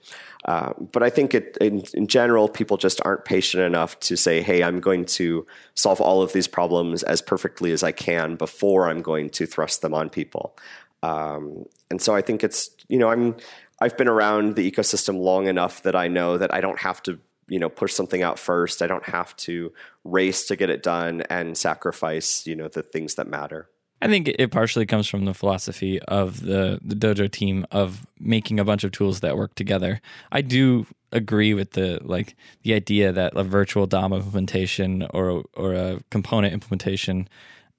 [0.44, 4.40] Uh, but I think it, in, in, general, people just aren't patient enough to say,
[4.40, 8.88] "Hey, I'm going to solve all of these problems as perfectly as I can before
[8.88, 10.56] I'm going to thrust them on people."
[11.02, 13.37] Um, and so I think it's you know I'm
[13.80, 17.18] I've been around the ecosystem long enough that I know that I don't have to
[17.48, 18.80] you know push something out first.
[18.80, 19.72] I don't have to
[20.04, 23.68] race to get it done and sacrifice you know the things that matter.
[24.00, 28.61] I think it partially comes from the philosophy of the, the dojo team of making
[28.61, 30.00] a bunch of tools that work together.
[30.30, 35.72] I do agree with the like the idea that a virtual DOM implementation or or
[35.74, 37.28] a component implementation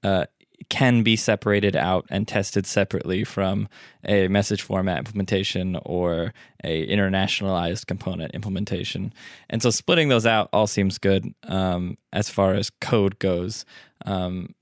[0.03, 0.25] uh,
[0.67, 3.69] can be separated out and tested separately from
[4.05, 9.13] a message format implementation or a internationalized component implementation.
[9.49, 13.63] And so splitting those out all seems good um, as far as code goes.
[14.05, 14.53] Um,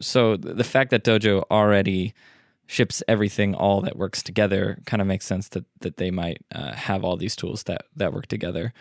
[0.00, 2.14] so the fact that Dojo already
[2.66, 6.72] ships everything all that works together kind of makes sense that that they might uh,
[6.72, 8.72] have all these tools that that work together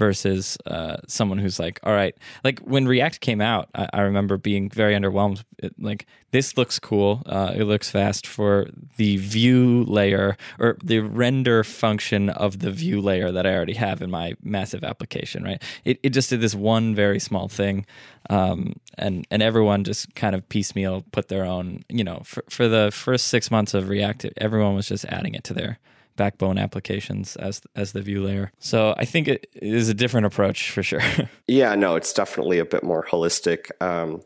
[0.00, 4.38] versus uh, someone who's like, all right, like when React came out, I, I remember
[4.38, 5.44] being very underwhelmed.
[5.58, 11.00] It, like this looks cool, uh, it looks fast for the view layer or the
[11.00, 15.44] render function of the view layer that I already have in my massive application.
[15.44, 15.62] Right?
[15.84, 17.84] It it just did this one very small thing,
[18.30, 21.84] um, and and everyone just kind of piecemeal put their own.
[21.90, 25.44] You know, for for the first six months of React, everyone was just adding it
[25.44, 25.78] to their
[26.16, 28.52] backbone applications as as the view layer.
[28.58, 31.02] So I think it is a different approach for sure.
[31.46, 33.70] yeah, no, it's definitely a bit more holistic.
[33.80, 34.22] Um,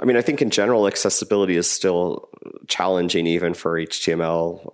[0.00, 2.28] I mean, I think in general, accessibility is still
[2.66, 4.72] challenging even for HTML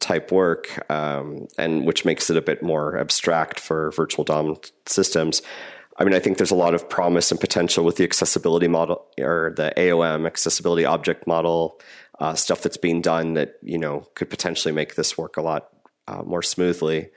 [0.00, 5.42] type work, um, and which makes it a bit more abstract for virtual DOM systems.
[5.98, 9.06] I mean, I think there's a lot of promise and potential with the accessibility model
[9.18, 11.80] or the AOM accessibility object model
[12.18, 15.68] uh, stuff that's being done that you know could potentially make this work a lot
[16.08, 17.08] uh, more smoothly.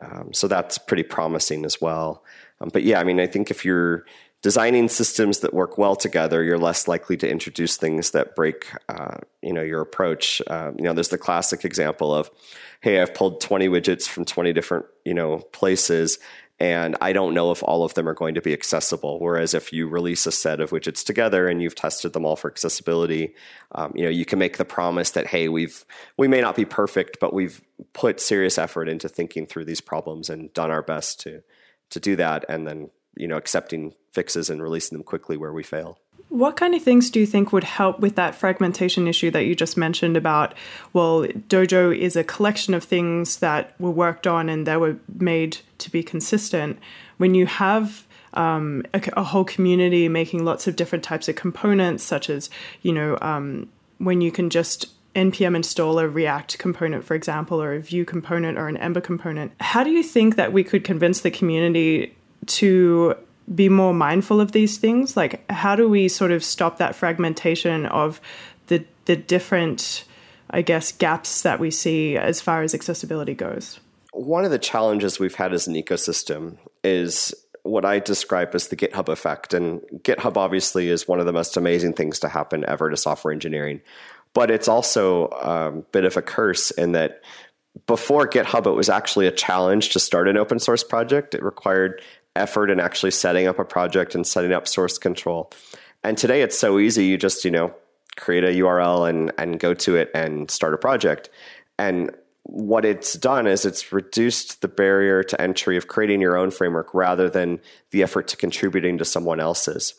[0.00, 2.24] Um, so that's pretty promising as well.
[2.60, 4.04] Um, but yeah, I mean, I think if you're
[4.42, 9.16] designing systems that work well together, you're less likely to introduce things that break, uh,
[9.42, 10.40] you know, your approach.
[10.46, 12.30] Uh, you know, there's the classic example of,
[12.80, 16.18] hey, I've pulled 20 widgets from 20 different, you know, places,
[16.60, 19.20] and I don't know if all of them are going to be accessible.
[19.20, 22.50] Whereas if you release a set of widgets together and you've tested them all for
[22.50, 23.34] accessibility,
[23.72, 25.84] um, you know you can make the promise that hey, we've
[26.16, 27.60] we may not be perfect, but we've
[27.92, 31.42] put serious effort into thinking through these problems and done our best to
[31.90, 35.62] to do that, and then you know accepting fixes and releasing them quickly where we
[35.62, 35.98] fail.
[36.28, 39.54] What kind of things do you think would help with that fragmentation issue that you
[39.54, 40.54] just mentioned about,
[40.92, 45.58] well, Dojo is a collection of things that were worked on and they were made
[45.78, 46.78] to be consistent.
[47.16, 52.04] When you have um, a, a, whole community making lots of different types of components,
[52.04, 52.50] such as,
[52.82, 57.72] you know, um, when you can just npm install a React component, for example, or
[57.72, 61.22] a Vue component or an Ember component, how do you think that we could convince
[61.22, 62.14] the community
[62.46, 63.16] to
[63.54, 65.16] be more mindful of these things?
[65.16, 68.20] Like, how do we sort of stop that fragmentation of
[68.66, 70.04] the the different,
[70.50, 73.80] I guess, gaps that we see as far as accessibility goes?
[74.12, 78.76] One of the challenges we've had as an ecosystem is what I describe as the
[78.76, 79.54] GitHub effect.
[79.54, 83.32] And GitHub obviously is one of the most amazing things to happen ever to software
[83.32, 83.80] engineering.
[84.34, 87.22] But it's also a bit of a curse in that
[87.86, 91.34] before GitHub, it was actually a challenge to start an open source project.
[91.34, 92.02] It required
[92.36, 95.50] effort in actually setting up a project and setting up source control.
[96.02, 97.06] And today it's so easy.
[97.06, 97.74] You just, you know,
[98.16, 101.30] create a URL and, and go to it and start a project.
[101.78, 102.14] And
[102.44, 106.94] what it's done is it's reduced the barrier to entry of creating your own framework
[106.94, 107.60] rather than
[107.90, 109.94] the effort to contributing to someone else's.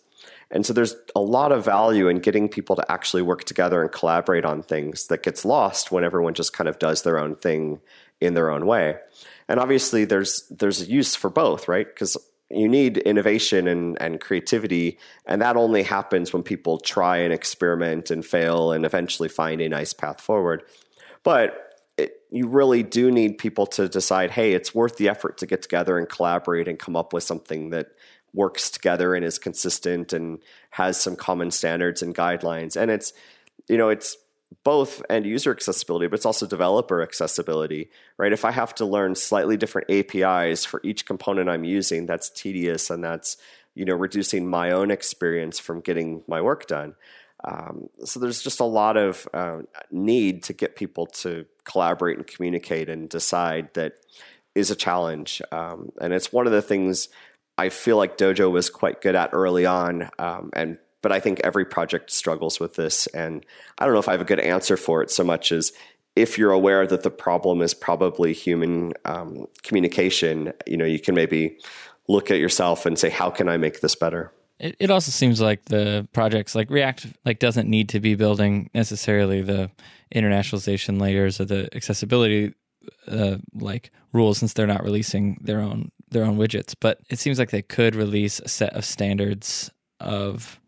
[0.51, 3.91] And so there's a lot of value in getting people to actually work together and
[3.91, 7.81] collaborate on things that gets lost when everyone just kind of does their own thing
[8.19, 8.97] in their own way.
[9.49, 11.87] And obviously there's there's a use for both, right?
[11.87, 12.15] Because
[12.51, 18.09] you need innovation and, and creativity and that only happens when people try and experiment
[18.09, 20.63] and fail and eventually find a nice path forward
[21.23, 25.45] but it, you really do need people to decide hey it's worth the effort to
[25.45, 27.89] get together and collaborate and come up with something that
[28.33, 30.39] works together and is consistent and
[30.71, 33.13] has some common standards and guidelines and it's
[33.67, 34.17] you know it's
[34.63, 38.33] both end user accessibility, but it's also developer accessibility, right?
[38.33, 42.89] If I have to learn slightly different APIs for each component I'm using, that's tedious
[42.89, 43.37] and that's,
[43.75, 46.95] you know, reducing my own experience from getting my work done.
[47.43, 49.59] Um, so there's just a lot of uh,
[49.91, 53.93] need to get people to collaborate and communicate and decide that
[54.55, 55.41] is a challenge.
[55.51, 57.07] Um, and it's one of the things
[57.57, 61.39] I feel like Dojo was quite good at early on um, and but I think
[61.43, 63.07] every project struggles with this.
[63.07, 63.45] And
[63.77, 65.71] I don't know if I have a good answer for it so much as
[66.15, 71.15] if you're aware that the problem is probably human um, communication, you know, you can
[71.15, 71.57] maybe
[72.07, 74.33] look at yourself and say, how can I make this better?
[74.59, 78.69] It, it also seems like the projects like React like doesn't need to be building
[78.73, 79.71] necessarily the
[80.13, 82.53] internationalization layers or the accessibility
[83.07, 86.75] uh, like rules since they're not releasing their own their own widgets.
[86.77, 90.58] But it seems like they could release a set of standards of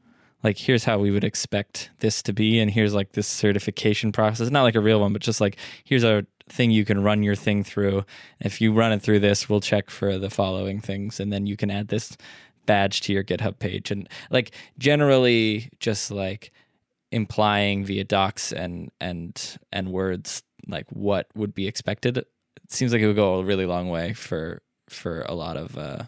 [0.43, 4.49] like here's how we would expect this to be and here's like this certification process.
[4.49, 7.35] Not like a real one but just like here's a thing you can run your
[7.35, 8.05] thing through.
[8.39, 11.57] If you run it through this we'll check for the following things and then you
[11.57, 12.17] can add this
[12.65, 13.91] badge to your github page.
[13.91, 16.51] And like generally just like
[17.11, 22.27] implying via docs and and and words like what would be expected it
[22.69, 26.03] seems like it would go a really long way for for a lot of uh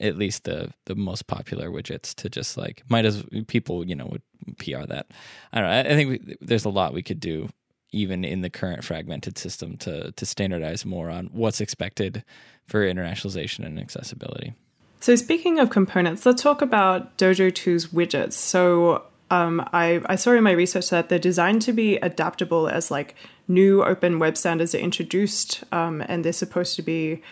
[0.00, 4.06] at least the the most popular widgets to just like might as people you know
[4.06, 4.22] would
[4.58, 5.06] PR that.
[5.52, 5.92] I don't know.
[5.92, 7.48] I, think we, there's a lot we could do
[7.90, 12.24] even in the current fragmented system to to standardize more on what's expected
[12.66, 14.54] for internationalization and accessibility.
[15.00, 18.32] So, speaking of components, let's talk about Dojo 2's widgets.
[18.32, 22.90] So, um, I, I saw in my research that they're designed to be adaptable as
[22.90, 23.14] like
[23.46, 27.22] new open web standards are introduced, um, and they're supposed to be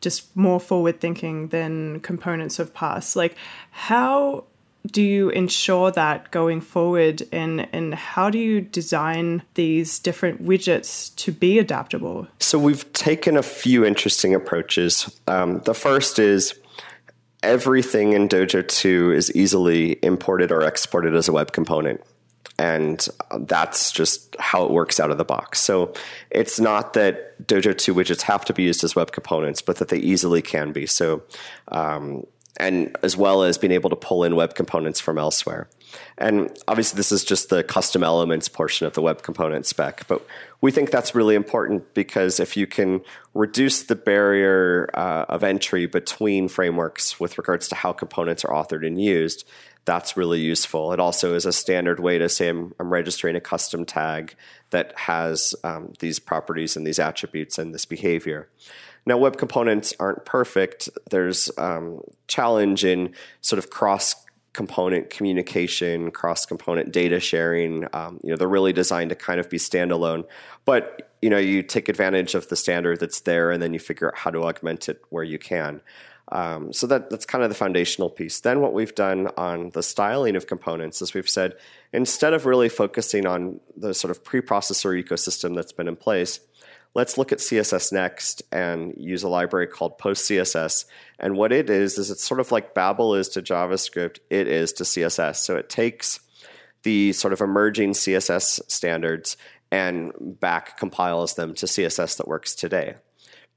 [0.00, 3.16] just more forward thinking than components of past.
[3.16, 3.36] Like,
[3.70, 4.44] how
[4.86, 7.22] do you ensure that going forward?
[7.32, 12.26] And and how do you design these different widgets to be adaptable?
[12.38, 15.14] So we've taken a few interesting approaches.
[15.28, 16.58] Um, the first is
[17.42, 22.02] everything in dojo 2 is easily imported or exported as a web component
[22.60, 23.08] and
[23.38, 25.58] that's just how it works out of the box.
[25.60, 25.94] So
[26.30, 29.88] it's not that Dojo 2 widgets have to be used as web components, but that
[29.88, 30.84] they easily can be.
[30.84, 31.22] So
[31.68, 32.26] um,
[32.58, 35.68] and as well as being able to pull in web components from elsewhere.
[36.18, 40.24] And obviously, this is just the custom elements portion of the web component spec, but
[40.60, 43.00] we think that's really important because if you can
[43.32, 48.86] reduce the barrier uh, of entry between frameworks with regards to how components are authored
[48.86, 49.48] and used,
[49.84, 50.92] that's really useful.
[50.92, 54.34] It also is a standard way to say I'm, I'm registering a custom tag
[54.70, 58.48] that has um, these properties and these attributes and this behavior.
[59.06, 60.88] Now, web components aren't perfect.
[61.10, 64.14] There's um, challenge in sort of cross
[64.52, 67.86] component communication, cross component data sharing.
[67.92, 70.24] Um, you know, they're really designed to kind of be standalone,
[70.64, 74.08] but you know, you take advantage of the standard that's there, and then you figure
[74.08, 75.82] out how to augment it where you can.
[76.32, 78.40] Um, so that that's kind of the foundational piece.
[78.40, 81.54] Then what we've done on the styling of components is we've said
[81.92, 86.40] instead of really focusing on the sort of preprocessor ecosystem that's been in place,
[86.94, 90.84] let's look at CSS next and use a library called PostCSS.
[91.18, 94.72] And what it is, is it's sort of like Babel is to JavaScript, it is
[94.74, 95.36] to CSS.
[95.36, 96.20] So it takes
[96.82, 99.36] the sort of emerging CSS standards
[99.70, 102.94] and back compiles them to CSS that works today.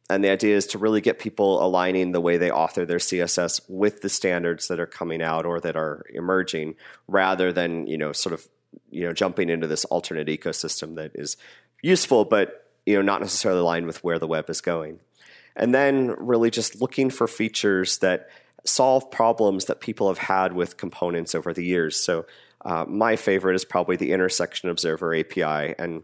[0.09, 3.61] And the idea is to really get people aligning the way they author their CSS
[3.69, 6.75] with the standards that are coming out or that are emerging,
[7.07, 8.47] rather than you know sort of
[8.89, 11.37] you know jumping into this alternate ecosystem that is
[11.81, 14.99] useful but you know, not necessarily aligned with where the web is going.
[15.55, 18.29] And then really just looking for features that
[18.65, 21.97] solve problems that people have had with components over the years.
[21.97, 22.25] So
[22.65, 26.03] uh, my favorite is probably the intersection observer API, and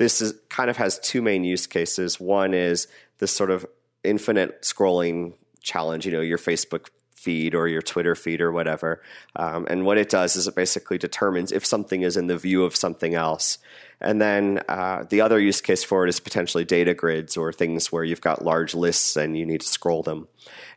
[0.00, 2.18] this is kind of has two main use cases.
[2.18, 2.88] One is
[3.18, 3.66] this sort of
[4.02, 6.06] infinite scrolling challenge.
[6.06, 9.02] You know, your Facebook feed or your Twitter feed or whatever.
[9.36, 12.64] Um, and what it does is it basically determines if something is in the view
[12.64, 13.58] of something else.
[14.00, 17.92] And then uh, the other use case for it is potentially data grids or things
[17.92, 20.28] where you've got large lists and you need to scroll them.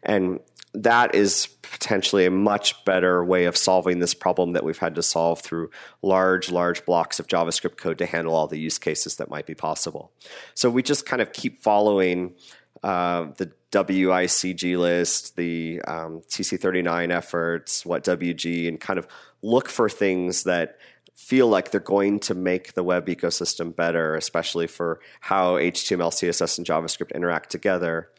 [0.03, 0.41] And
[0.73, 5.03] that is potentially a much better way of solving this problem that we've had to
[5.03, 5.69] solve through
[6.01, 9.53] large, large blocks of JavaScript code to handle all the use cases that might be
[9.53, 10.11] possible.
[10.53, 12.33] So we just kind of keep following
[12.83, 19.07] uh, the WICG list, the um, TC39 efforts, WHATWG, and kind of
[19.41, 20.77] look for things that
[21.15, 26.57] feel like they're going to make the web ecosystem better, especially for how HTML, CSS,
[26.57, 28.09] and JavaScript interact together,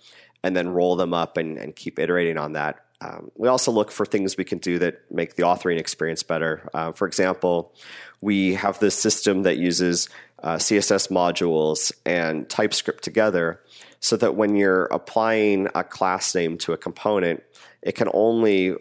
[0.45, 2.85] and then roll them up and, and keep iterating on that.
[3.01, 6.69] Um, we also look for things we can do that make the authoring experience better.
[6.75, 7.75] Uh, for example,
[8.21, 10.09] we have this system that uses
[10.43, 13.59] uh, CSS modules and TypeScript together
[14.01, 17.43] so that when you're applying a class name to a component,
[17.81, 18.75] it can only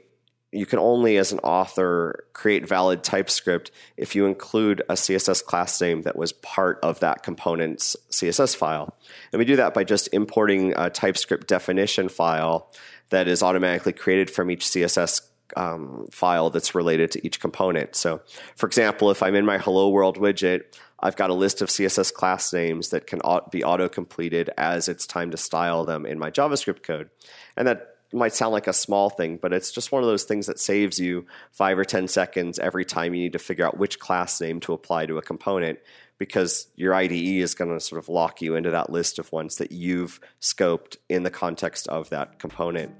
[0.53, 5.81] you can only as an author create valid TypeScript if you include a CSS class
[5.81, 8.95] name that was part of that component's CSS file.
[9.31, 12.71] And we do that by just importing a TypeScript definition file
[13.09, 15.21] that is automatically created from each CSS
[15.55, 17.95] um, file that's related to each component.
[17.95, 18.21] So,
[18.55, 20.63] for example, if I'm in my Hello World widget,
[20.99, 23.19] I've got a list of CSS class names that can
[23.51, 27.09] be auto completed as it's time to style them in my JavaScript code.
[27.57, 30.47] And that might sound like a small thing, but it's just one of those things
[30.47, 33.99] that saves you five or 10 seconds every time you need to figure out which
[33.99, 35.79] class name to apply to a component
[36.17, 39.57] because your IDE is going to sort of lock you into that list of ones
[39.57, 42.93] that you've scoped in the context of that component.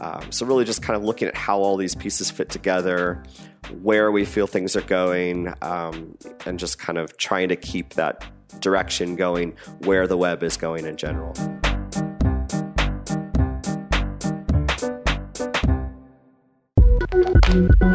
[0.00, 3.22] Um, so, really, just kind of looking at how all these pieces fit together,
[3.82, 6.16] where we feel things are going, um,
[6.46, 8.24] and just kind of trying to keep that
[8.60, 11.34] direction going where the web is going in general.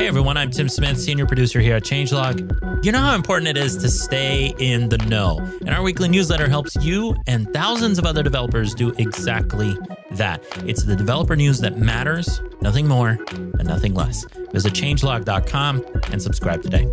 [0.06, 2.86] Hey everyone, I'm Tim Smith, senior producer here at Changelog.
[2.86, 6.48] You know how important it is to stay in the know, and our weekly newsletter
[6.48, 9.76] helps you and thousands of other developers do exactly
[10.12, 10.44] that.
[10.68, 14.26] It's the developer news that matters, nothing more and nothing less.
[14.52, 16.86] Visit changelog.com and subscribe today.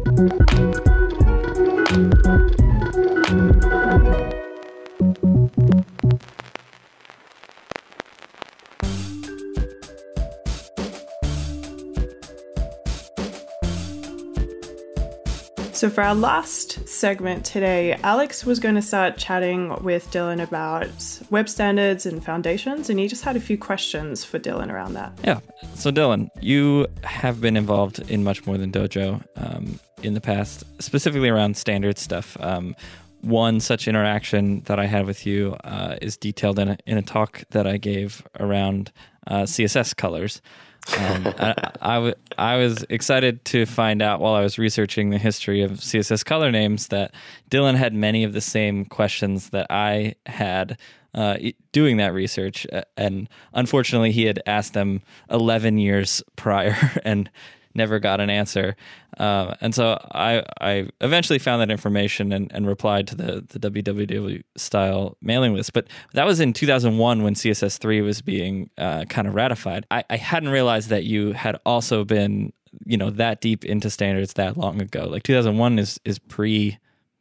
[15.82, 20.86] So, for our last segment today, Alex was going to start chatting with Dylan about
[21.28, 25.12] web standards and foundations, and he just had a few questions for Dylan around that.
[25.24, 25.40] Yeah.
[25.74, 30.62] So, Dylan, you have been involved in much more than Dojo um, in the past,
[30.80, 32.36] specifically around standard stuff.
[32.38, 32.76] Um,
[33.22, 37.02] one such interaction that I had with you uh, is detailed in a, in a
[37.02, 38.92] talk that I gave around
[39.26, 40.42] uh, CSS colors.
[40.88, 45.62] I, I, w- I was excited to find out while I was researching the history
[45.62, 47.14] of CSS color names that
[47.50, 50.78] Dylan had many of the same questions that I had
[51.14, 51.36] uh,
[51.72, 52.66] doing that research.
[52.96, 57.30] And unfortunately, he had asked them 11 years prior and
[57.74, 58.76] never got an answer.
[59.18, 63.70] Uh, and so I, I eventually found that information and, and replied to the, the
[63.70, 65.72] www style mailing list.
[65.72, 69.86] But that was in 2001 when CSS3 was being uh, kind of ratified.
[69.90, 72.52] I, I hadn't realized that you had also been,
[72.86, 75.06] you know, that deep into standards that long ago.
[75.06, 76.78] Like 2001 is, is pre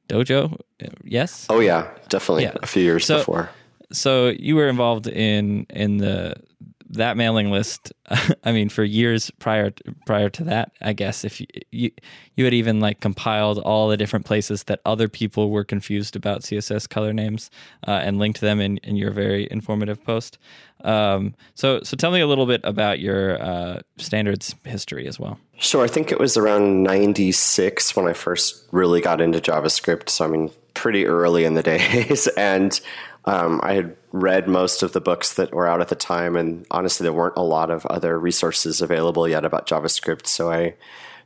[0.07, 0.59] Dojo,
[1.03, 1.45] yes?
[1.49, 2.55] Oh, yeah, definitely yeah.
[2.61, 3.49] a few years so, before.
[3.93, 6.35] So you were involved in in the
[6.91, 7.91] that mailing list
[8.43, 9.71] i mean for years prior
[10.05, 11.91] prior to that i guess if you, you
[12.35, 16.41] you had even like compiled all the different places that other people were confused about
[16.41, 17.49] css color names
[17.87, 20.37] uh, and linked them in, in your very informative post.
[20.83, 25.39] Um, so so tell me a little bit about your uh, standards history as well.
[25.57, 25.83] Sure.
[25.83, 30.27] I think it was around 96 when i first really got into javascript so i
[30.27, 32.27] mean pretty early in the days.
[32.29, 32.79] And
[33.25, 36.65] um, I had read most of the books that were out at the time, and
[36.71, 40.27] honestly, there weren't a lot of other resources available yet about JavaScript.
[40.27, 40.75] So I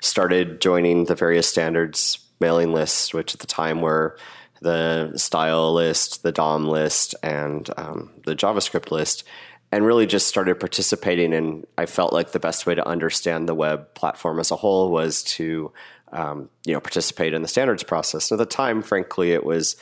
[0.01, 4.17] started joining the various standards mailing lists, which at the time were
[4.61, 9.23] the style list, the DOM list, and um, the JavaScript list,
[9.71, 11.33] and really just started participating.
[11.33, 14.91] And I felt like the best way to understand the web platform as a whole
[14.91, 15.71] was to,
[16.11, 18.31] um, you know, participate in the standards process.
[18.31, 19.77] And at the time, frankly, it was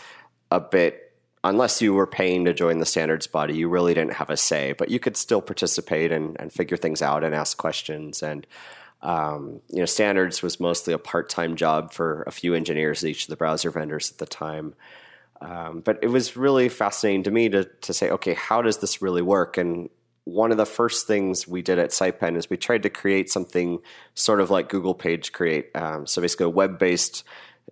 [0.51, 1.02] a bit
[1.43, 4.73] unless you were paying to join the standards body, you really didn't have a say,
[4.73, 8.23] but you could still participate and, and figure things out and ask questions.
[8.23, 8.47] And,
[9.01, 13.09] um, you know, standards was mostly a part time job for a few engineers at
[13.09, 14.73] each of the browser vendors at the time.
[15.41, 19.01] Um, but it was really fascinating to me to, to say, okay, how does this
[19.01, 19.57] really work?
[19.57, 19.89] And
[20.23, 23.79] one of the first things we did at SitePen is we tried to create something
[24.15, 25.69] sort of like Google Page Create.
[25.75, 27.25] Um, so basically, a web based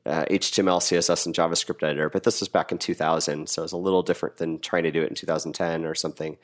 [0.05, 3.71] uh, HTML, CSS, and JavaScript editor, but this was back in 2000, so it was
[3.71, 6.37] a little different than trying to do it in 2010 or something.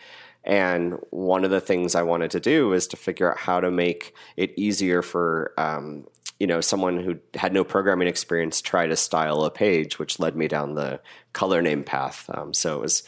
[0.44, 3.72] And one of the things I wanted to do is to figure out how to
[3.72, 6.06] make it easier for um,
[6.40, 10.36] you know someone who had no programming experience try to style a page, which led
[10.36, 11.02] me down the
[11.34, 12.30] color name path.
[12.34, 13.04] Um, so it was.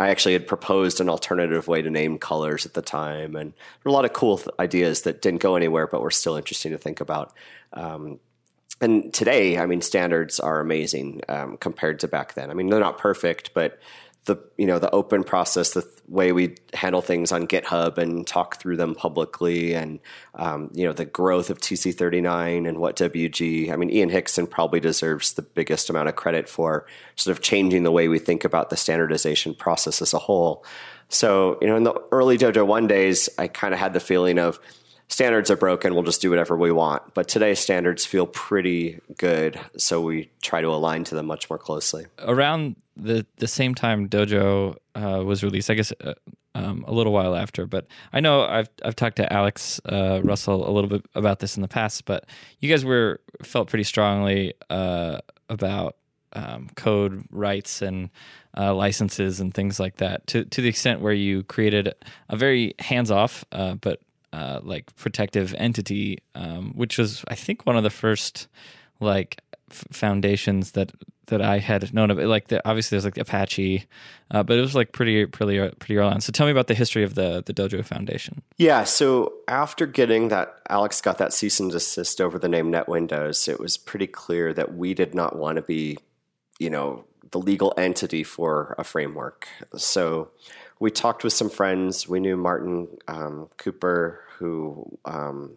[0.00, 3.80] I actually had proposed an alternative way to name colors at the time, and there
[3.84, 6.70] were a lot of cool th- ideas that didn't go anywhere, but were still interesting
[6.70, 7.34] to think about.
[7.72, 8.20] Um,
[8.80, 12.50] and today, I mean, standards are amazing um, compared to back then.
[12.50, 13.78] I mean, they're not perfect, but
[14.28, 18.26] the you know the open process, the th- way we handle things on GitHub and
[18.26, 19.98] talk through them publicly, and
[20.36, 23.72] um, you know the growth of TC39 and WHATWG.
[23.72, 27.82] I mean, Ian Hickson probably deserves the biggest amount of credit for sort of changing
[27.82, 30.64] the way we think about the standardization process as a whole.
[31.08, 34.38] So you know, in the early Dojo One days, I kind of had the feeling
[34.38, 34.60] of
[35.08, 37.14] standards are broken, we'll just do whatever we want.
[37.14, 41.58] But today's standards feel pretty good, so we try to align to them much more
[41.58, 42.06] closely.
[42.20, 46.14] Around the the same time Dojo uh, was released, I guess uh,
[46.54, 47.66] um, a little while after.
[47.66, 51.56] But I know I've I've talked to Alex uh, Russell a little bit about this
[51.56, 52.04] in the past.
[52.04, 52.26] But
[52.60, 55.96] you guys were felt pretty strongly uh, about
[56.34, 58.10] um, code rights and
[58.56, 61.94] uh, licenses and things like that to to the extent where you created
[62.28, 64.00] a very hands off uh, but
[64.32, 68.48] uh, like protective entity, um, which was I think one of the first
[69.00, 70.92] like f- foundations that
[71.28, 72.18] that I had known of.
[72.18, 73.84] Like the, obviously there's like Apache,
[74.30, 76.20] uh, but it was like pretty pretty pretty early on.
[76.20, 78.42] So tell me about the history of the the Dojo Foundation.
[78.56, 83.48] Yeah, so after getting that, Alex got that cease and desist over the name NetWindows.
[83.48, 85.98] It was pretty clear that we did not want to be,
[86.58, 89.48] you know, the legal entity for a framework.
[89.76, 90.30] So
[90.80, 92.08] we talked with some friends.
[92.08, 95.52] We knew Martin um, Cooper, who um,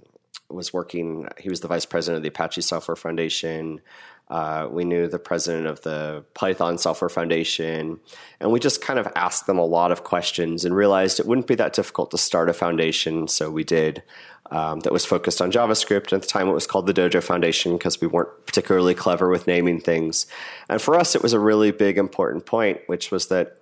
[0.49, 3.81] was working, he was the vice president of the Apache Software Foundation.
[4.29, 7.99] Uh, we knew the president of the Python Software Foundation.
[8.39, 11.47] And we just kind of asked them a lot of questions and realized it wouldn't
[11.47, 13.27] be that difficult to start a foundation.
[13.27, 14.03] So we did.
[14.49, 16.11] Um, that was focused on JavaScript.
[16.11, 19.47] At the time, it was called the Dojo Foundation because we weren't particularly clever with
[19.47, 20.27] naming things.
[20.67, 23.57] And for us, it was a really big, important point, which was that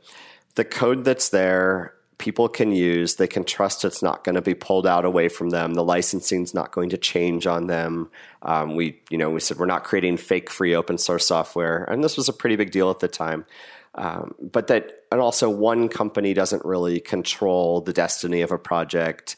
[0.56, 3.16] the code that's there people can use.
[3.16, 5.74] They can trust it's not going to be pulled out away from them.
[5.74, 8.12] The licensing's not going to change on them.
[8.44, 12.04] Um, we, you know, we said we're not creating fake free open source software, and
[12.04, 13.46] this was a pretty big deal at the time.
[13.96, 19.36] Um, but that, and also one company doesn't really control the destiny of a project.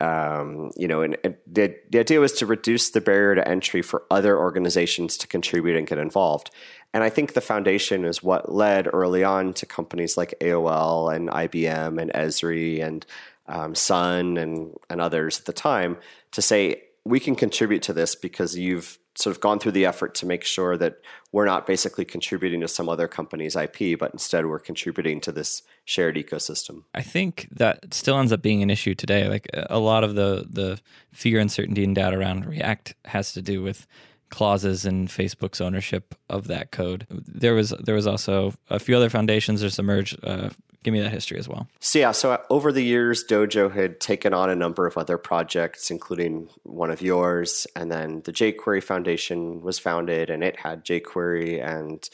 [0.00, 4.04] Um, you know, and, the, the idea was to reduce the barrier to entry for
[4.10, 6.50] other organizations to contribute and get involved.
[6.92, 11.28] And I think the foundation is what led early on to companies like AOL and
[11.28, 13.04] IBM and Esri and
[13.46, 15.98] um, Sun and, and others at the time
[16.32, 20.14] to say, we can contribute to this because you've sort of gone through the effort
[20.14, 21.00] to make sure that
[21.32, 25.62] we're not basically contributing to some other company's IP, but instead we're contributing to this
[25.84, 26.84] shared ecosystem.
[26.94, 29.28] I think that still ends up being an issue today.
[29.28, 30.80] Like a lot of the the
[31.12, 33.86] fear, uncertainty, and doubt around React has to do with
[34.30, 37.06] clauses in Facebook's ownership of that code.
[37.10, 40.18] There was there was also a few other foundations that emerged.
[40.22, 40.50] Uh,
[40.82, 41.68] give me that history as well.
[41.80, 45.90] So yeah, so over the years, Dojo had taken on a number of other projects,
[45.90, 51.64] including one of yours, and then the jQuery Foundation was founded, and it had jQuery
[51.64, 52.08] and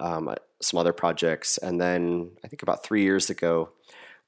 [0.00, 1.58] um, some other projects.
[1.58, 3.70] And then I think about three years ago,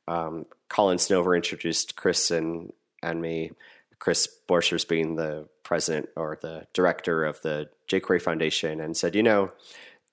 [0.09, 2.73] um, Colin Snover introduced Kris and
[3.03, 3.53] and me.
[4.01, 9.23] Kris Borchers being the president or the director of the jQuery Foundation, and said, you
[9.23, 9.53] know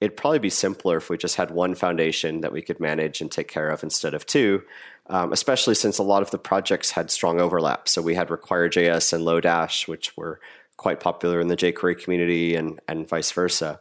[0.02, 3.32] it'd probably be simpler if we just had one foundation that we could manage and
[3.32, 4.64] take care of instead of two,
[5.08, 7.88] um, especially since a lot of the projects had strong overlap.
[7.88, 10.42] So we had Require.js and Lodash, which were
[10.76, 13.80] quite popular in the jQuery community, and, and vice versa.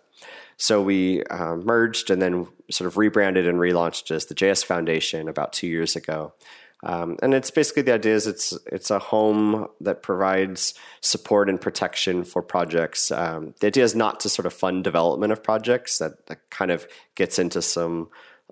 [0.59, 5.27] So we uh, merged and then sort of rebranded and relaunched as the JS Foundation
[5.27, 6.35] about two years ago.
[6.83, 11.61] Um, and it's basically the idea is it's it's a home that provides support and
[11.61, 13.11] protection for projects.
[13.11, 15.99] Um, the idea is not to sort of fund development of projects.
[15.99, 18.09] That, that kind of gets into some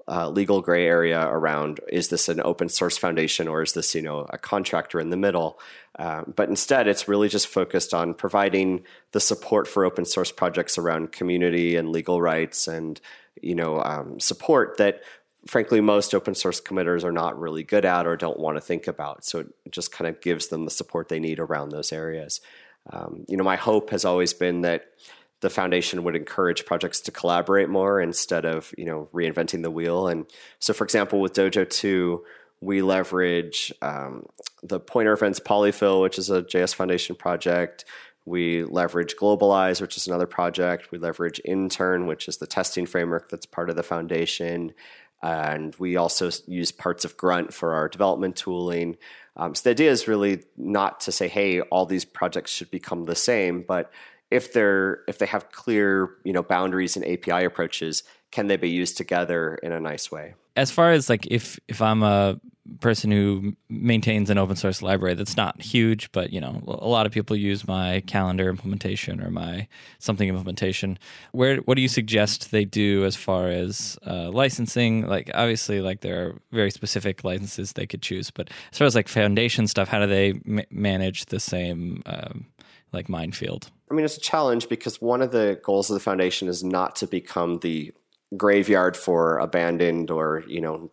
[0.08, 4.00] uh, legal gray area around is this an open source foundation or is this you
[4.00, 5.58] know a contractor in the middle?
[5.98, 10.78] Uh, but instead, it's really just focused on providing the support for open source projects
[10.78, 13.00] around community and legal rights and
[13.42, 15.02] you know um, support that
[15.46, 18.86] frankly, most open source committers are not really good at or don't want to think
[18.86, 19.24] about.
[19.24, 22.40] So it just kind of gives them the support they need around those areas.
[22.90, 24.86] Um, you know, my hope has always been that
[25.40, 30.08] the foundation would encourage projects to collaborate more instead of you know reinventing the wheel.
[30.08, 30.26] And
[30.58, 32.24] so, for example, with Dojo Two,
[32.60, 34.26] we leverage um,
[34.62, 37.84] the pointer events polyfill, which is a JS Foundation project.
[38.24, 40.90] We leverage Globalize, which is another project.
[40.90, 44.74] We leverage Intern, which is the testing framework that's part of the foundation.
[45.22, 48.96] And we also use parts of Grunt for our development tooling.
[49.36, 53.04] Um, so the idea is really not to say, hey, all these projects should become
[53.04, 53.90] the same, but
[54.30, 58.68] if they're if they have clear you know boundaries and API approaches, can they be
[58.68, 60.34] used together in a nice way?
[60.58, 62.40] As far as like if if I'm a
[62.80, 67.06] person who maintains an open source library that's not huge, but you know a lot
[67.06, 69.66] of people use my calendar implementation or my
[69.98, 70.98] something implementation.
[71.32, 75.06] Where what do you suggest they do as far as uh, licensing?
[75.06, 78.94] Like obviously, like there are very specific licenses they could choose, but as far as
[78.94, 82.46] like foundation stuff, how do they ma- manage the same um,
[82.92, 83.70] like minefield?
[83.90, 86.96] I mean, it's a challenge because one of the goals of the foundation is not
[86.96, 87.92] to become the
[88.36, 90.90] graveyard for abandoned or you know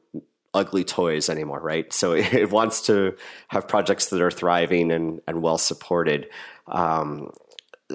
[0.53, 1.91] ugly toys anymore, right?
[1.93, 3.15] So it wants to
[3.49, 6.29] have projects that are thriving and, and well supported.
[6.67, 7.31] Um,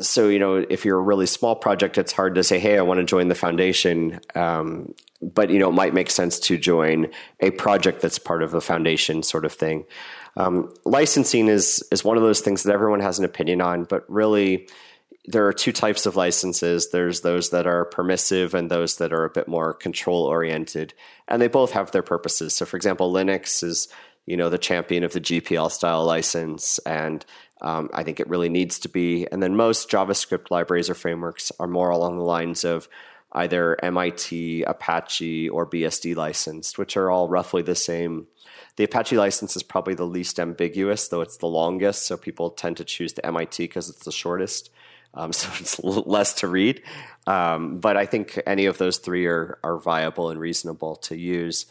[0.00, 2.82] so you know, if you're a really small project, it's hard to say, "Hey, I
[2.82, 7.08] want to join the foundation." Um, but you know, it might make sense to join
[7.40, 9.84] a project that's part of a foundation, sort of thing.
[10.36, 14.08] Um, licensing is is one of those things that everyone has an opinion on, but
[14.08, 14.68] really
[15.26, 16.90] there are two types of licenses.
[16.90, 20.94] There's those that are permissive and those that are a bit more control oriented,
[21.28, 22.54] and they both have their purposes.
[22.54, 23.88] So, for example, Linux is
[24.26, 27.24] you know the champion of the GPL style license, and
[27.60, 29.26] um, I think it really needs to be.
[29.30, 32.88] And then most JavaScript libraries or frameworks are more along the lines of
[33.32, 38.26] either MIT, Apache, or BSD licensed, which are all roughly the same.
[38.76, 42.06] The Apache license is probably the least ambiguous, though it's the longest.
[42.06, 44.70] So people tend to choose the MIT because it's the shortest.
[45.14, 46.82] Um, so it's less to read.
[47.26, 51.66] Um, but I think any of those three are, are viable and reasonable to use.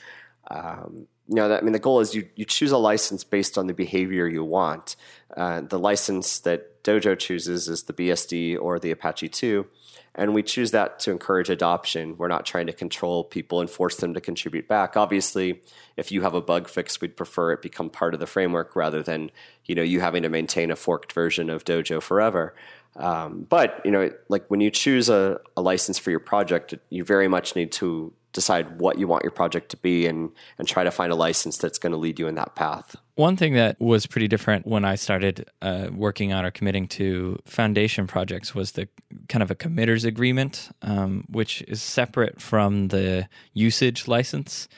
[0.49, 3.57] Um, you know, that, I mean, the goal is you, you choose a license based
[3.57, 4.95] on the behavior you want.
[5.37, 9.67] Uh, the license that Dojo chooses is the BSD or the Apache 2.
[10.15, 12.17] And we choose that to encourage adoption.
[12.17, 14.97] We're not trying to control people and force them to contribute back.
[14.97, 15.61] Obviously,
[15.97, 19.03] if you have a bug fix, we'd prefer it become part of the framework rather
[19.03, 19.29] than,
[19.65, 22.55] you know, you having to maintain a forked version of Dojo forever.
[22.95, 27.03] Um, but you know, like when you choose a, a, license for your project, you
[27.03, 30.83] very much need to decide what you want your project to be and and try
[30.83, 32.95] to find a license that's going to lead you in that path.
[33.15, 37.39] One thing that was pretty different when I started uh, working on or committing to
[37.45, 38.87] foundation projects was the
[39.27, 44.69] kind of a committers agreement, um, which is separate from the usage license.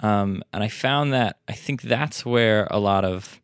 [0.00, 3.40] Um, and I found that I think that's where a lot of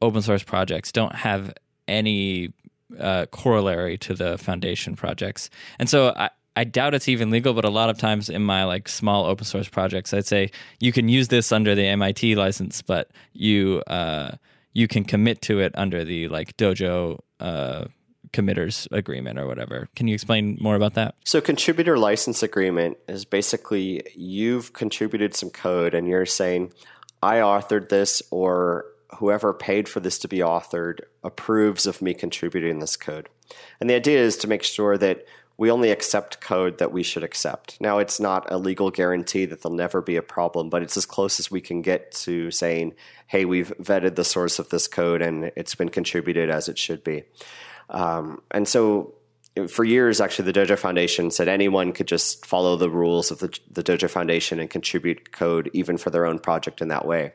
[0.00, 1.52] open source projects don't have
[1.88, 2.52] any
[2.98, 5.50] uh, corollary to the foundation projects.
[5.78, 8.64] And so I, I doubt it's even legal, but a lot of times in my
[8.64, 10.50] like small open source projects, I'd say
[10.80, 14.32] you can use this under the MIT license, but you uh,
[14.72, 17.84] you can commit to it under the like Dojo uh,
[18.32, 19.88] committers agreement or whatever.
[19.94, 21.14] Can you explain more about that?
[21.24, 26.72] So, contributor license agreement is basically you've contributed some code and you're saying,
[27.22, 28.84] I authored this, or
[29.18, 33.28] whoever paid for this to be authored approves of me contributing this code.
[33.80, 35.24] And the idea is to make sure that
[35.58, 37.80] we only accept code that we should accept.
[37.80, 41.04] Now, it's not a legal guarantee that there'll never be a problem, but it's as
[41.04, 42.94] close as we can get to saying,
[43.26, 47.02] hey, we've vetted the source of this code and it's been contributed as it should
[47.02, 47.24] be.
[47.90, 49.14] Um, and so,
[49.66, 53.58] for years, actually, the Dojo Foundation said anyone could just follow the rules of the,
[53.68, 57.32] the Dojo Foundation and contribute code even for their own project in that way.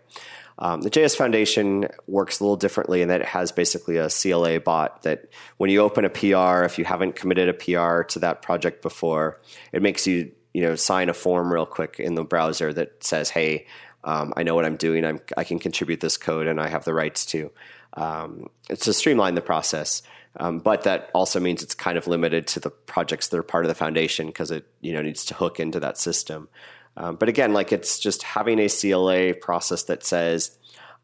[0.64, 4.62] Um, the JS Foundation works a little differently in that it has basically a CLA
[4.62, 5.26] bot that
[5.58, 9.42] when you open a PR, if you haven't committed a PR to that project before,
[9.74, 13.30] it makes you you know sign a form real quick in the browser that says,
[13.30, 13.68] "Hey,
[14.06, 15.04] um, I know what I'm doing.
[15.04, 17.52] I'm, I can contribute this code, and I have the rights to."
[17.96, 20.02] Um, it's to streamline the process.
[20.38, 23.66] Um, but that also means it's kind of limited to the projects that are part
[23.66, 26.48] of the foundation because it you know needs to hook into that system.
[26.96, 30.58] Um, but again, like it's just having a CLA process that says,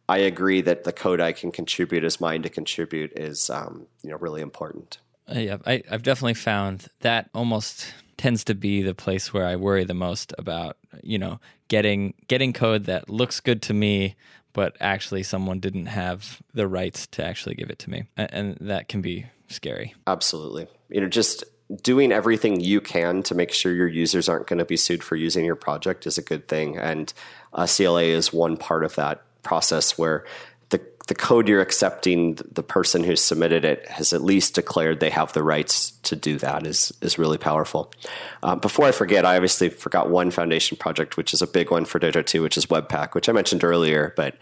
[0.08, 4.10] I agree that the code I can contribute is mine to contribute is um, you
[4.10, 4.98] know really important.
[5.30, 9.56] Uh, yeah, I, I've definitely found that almost tends to be the place where I
[9.56, 14.16] worry the most about you know getting getting code that looks good to me,
[14.54, 18.58] but actually someone didn't have the rights to actually give it to me, and, and
[18.62, 19.94] that can be scary.
[20.08, 21.44] Absolutely, you know, just
[21.84, 25.15] doing everything you can to make sure your users aren't going to be sued for
[25.15, 26.78] using your project is a good thing.
[26.78, 27.13] And
[27.53, 30.26] uh, CLA is one part of that process where
[30.70, 35.11] the, the code you're accepting, the person who submitted it has at least declared they
[35.11, 37.93] have the rights to do that is, is really powerful.
[38.41, 41.86] Uh, before I forget, I obviously forgot one foundation project, which is a big one
[41.86, 44.36] for Dojo 2, which is Webpack, which I mentioned earlier, but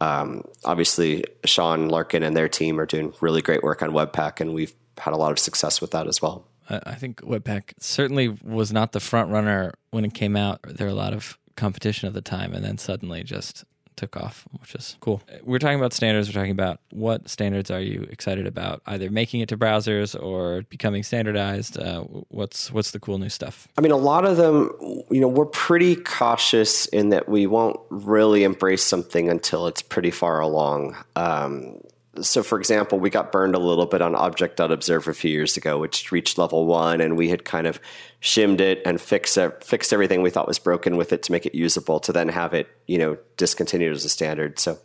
[0.00, 4.52] um, obviously Sean Larkin and their team are doing really great work on Webpack, and
[4.52, 6.44] we've had a lot of success with that as well.
[6.68, 10.60] I think Webpack certainly was not the front runner when it came out.
[10.64, 13.64] There were a lot of competition at the time, and then suddenly just
[13.96, 15.22] took off, which is cool.
[15.42, 16.28] We're talking about standards.
[16.28, 20.62] We're talking about what standards are you excited about, either making it to browsers or
[20.62, 21.78] becoming standardized.
[21.78, 23.68] Uh, what's what's the cool new stuff?
[23.76, 24.72] I mean, a lot of them,
[25.10, 30.10] you know, we're pretty cautious in that we won't really embrace something until it's pretty
[30.10, 30.96] far along.
[31.16, 31.80] Um,
[32.20, 35.78] so for example, we got burned a little bit on object.observe a few years ago,
[35.78, 37.80] which reached level one, and we had kind of
[38.20, 41.46] shimmed it and fixed it, fixed everything we thought was broken with it to make
[41.46, 44.58] it usable, to then have it, you know, discontinued as a standard.
[44.58, 44.78] So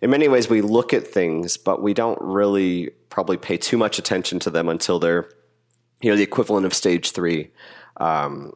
[0.00, 3.98] in many ways, we look at things, but we don't really probably pay too much
[3.98, 5.28] attention to them until they're,
[6.02, 7.52] you know, the equivalent of stage three.
[7.98, 8.52] Um,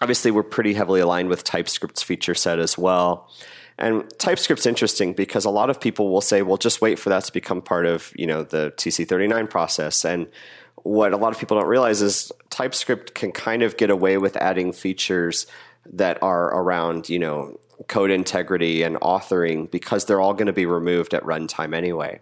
[0.00, 3.30] obviously, we're pretty heavily aligned with TypeScript's feature set as well.
[3.78, 7.24] And TypeScript's interesting because a lot of people will say, well, just wait for that
[7.24, 10.04] to become part of, you know, the TC39 process.
[10.04, 10.28] And
[10.76, 14.36] what a lot of people don't realize is TypeScript can kind of get away with
[14.36, 15.46] adding features
[15.92, 17.58] that are around, you know,
[17.88, 22.20] code integrity and authoring because they're all going to be removed at runtime anyway.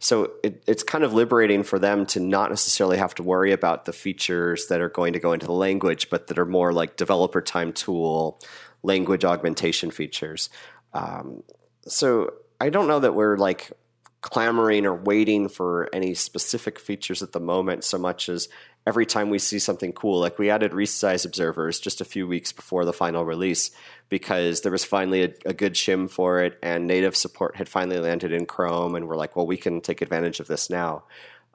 [0.00, 3.84] So it, it's kind of liberating for them to not necessarily have to worry about
[3.84, 6.96] the features that are going to go into the language, but that are more like
[6.96, 8.40] developer time tool,
[8.82, 10.50] language augmentation features.
[10.92, 11.42] Um,
[11.86, 13.72] so I don't know that we're like
[14.20, 18.48] clamoring or waiting for any specific features at the moment so much as
[18.86, 22.50] every time we see something cool like we added resize observers just a few weeks
[22.50, 23.70] before the final release
[24.08, 27.98] because there was finally a, a, good shim for it and native support had finally
[28.00, 31.04] landed in chrome and we're like well we can take advantage of this now.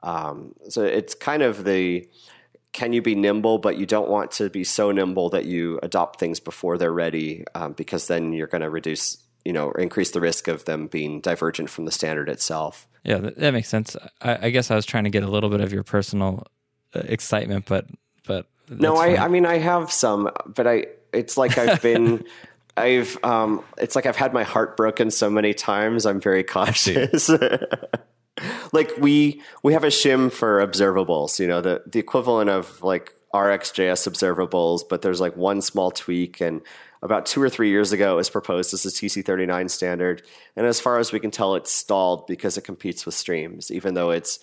[0.02, 2.08] Um, so it's kind of the
[2.72, 6.20] can you be nimble but you don't want to be so nimble that you adopt
[6.20, 10.20] things before they're ready um, because then you're going to reduce you know, increase the
[10.20, 12.88] risk of them being divergent from the standard itself.
[13.04, 13.96] Yeah, that, that makes sense.
[14.22, 16.46] I, I, guess I was trying to get a little bit of your personal
[16.94, 17.86] uh, excitement, but
[18.26, 22.24] but no, I, I mean I have some, but I it's like I've been.
[22.76, 26.06] I've um, it's like I've had my heart broken so many times.
[26.06, 27.30] I'm very cautious.
[28.72, 33.12] like we we have a shim for observables, you know, the the equivalent of like
[33.32, 36.40] RxJS observables, but there's like one small tweak.
[36.40, 36.62] And
[37.04, 40.22] about two or three years ago, it was proposed as a TC39 standard.
[40.56, 43.92] And as far as we can tell, it's stalled because it competes with streams, even
[43.92, 44.40] though it's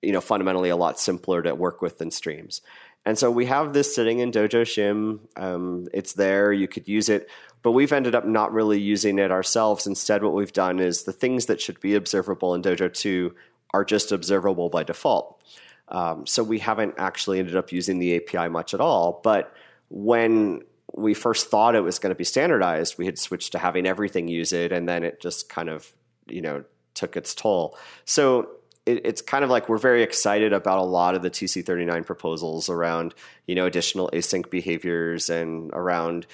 [0.00, 2.62] you know fundamentally a lot simpler to work with than streams.
[3.04, 5.20] And so we have this sitting in Dojo Shim.
[5.36, 6.52] Um, it's there.
[6.52, 7.28] You could use it,
[7.60, 9.86] but we've ended up not really using it ourselves.
[9.86, 13.34] Instead, what we've done is the things that should be observable in Dojo 2
[13.74, 15.40] are just observable by default.
[15.88, 19.20] Um, so we haven't actually ended up using the API much at all.
[19.24, 19.52] But
[19.90, 20.62] when
[20.94, 24.28] we first thought it was going to be standardized, we had switched to having everything
[24.28, 25.90] use it, and then it just kind of
[26.26, 26.64] you know
[26.94, 27.78] took its toll.
[28.04, 28.50] So
[28.86, 32.68] it, it's kind of like we're very excited about a lot of the TC39 proposals
[32.68, 33.14] around
[33.46, 36.26] you know additional async behaviors and around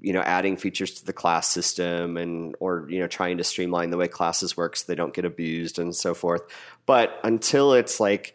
[0.00, 3.90] you know adding features to the class system and or you know trying to streamline
[3.90, 6.42] the way classes work so they don't get abused and so forth
[6.86, 8.34] but until it's like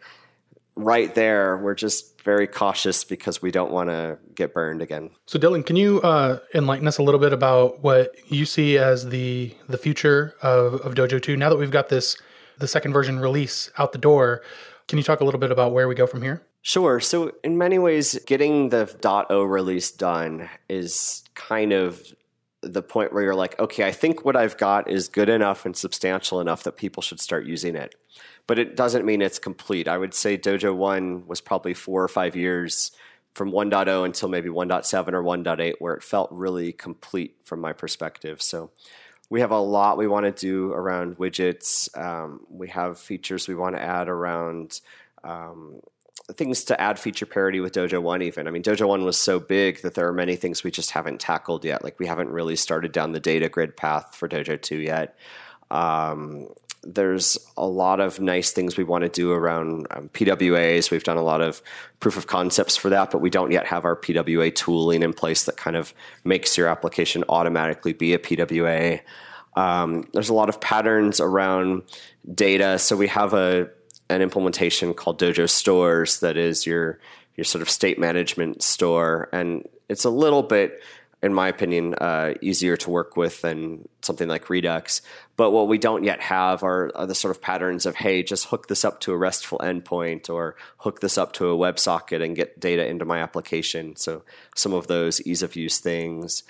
[0.76, 5.38] right there we're just very cautious because we don't want to get burned again So,
[5.38, 9.54] Dylan, can you uh, enlighten us a little bit about what you see as the
[9.68, 12.18] the future of, of Dojo 2 now that we've got this
[12.58, 14.42] the second version release out the door?
[14.88, 16.42] Can you talk a little bit about where we go from here?
[16.62, 16.98] Sure.
[16.98, 18.84] So, in many ways, getting the
[19.30, 22.02] .o release done is kind of
[22.60, 25.76] the point where you're like, okay, I think what I've got is good enough and
[25.76, 27.94] substantial enough that people should start using it.
[28.46, 29.88] But it doesn't mean it's complete.
[29.88, 32.92] I would say Dojo 1 was probably four or five years
[33.32, 38.40] from 1.0 until maybe 1.7 or 1.8 where it felt really complete from my perspective.
[38.40, 38.70] So,
[39.28, 41.96] we have a lot we want to do around widgets.
[41.98, 44.80] Um, we have features we want to add around
[45.24, 45.80] um,
[46.32, 48.46] things to add feature parity with Dojo 1 even.
[48.46, 51.20] I mean, Dojo 1 was so big that there are many things we just haven't
[51.20, 51.82] tackled yet.
[51.82, 55.16] Like we haven't really started down the data grid path for Dojo 2 yet.
[55.70, 56.48] Um,
[56.94, 60.90] there's a lot of nice things we want to do around um, PWAs.
[60.90, 61.62] We've done a lot of
[62.00, 65.44] proof of concepts for that, but we don't yet have our PWA tooling in place
[65.44, 65.92] that kind of
[66.24, 69.00] makes your application automatically be a PWA.
[69.56, 71.82] Um, there's a lot of patterns around
[72.32, 72.78] data.
[72.78, 73.70] So we have a
[74.08, 77.00] an implementation called Dojo Stores that is your
[77.36, 80.80] your sort of state management store, and it's a little bit,
[81.26, 85.02] in my opinion, uh, easier to work with than something like Redux.
[85.36, 88.46] But what we don't yet have are, are, the sort of patterns of hey, just
[88.46, 92.34] hook this up to a RESTful endpoint or hook this up to a WebSocket and
[92.34, 93.96] get data into my application.
[93.96, 94.22] So
[94.54, 96.44] some of those ease of use things.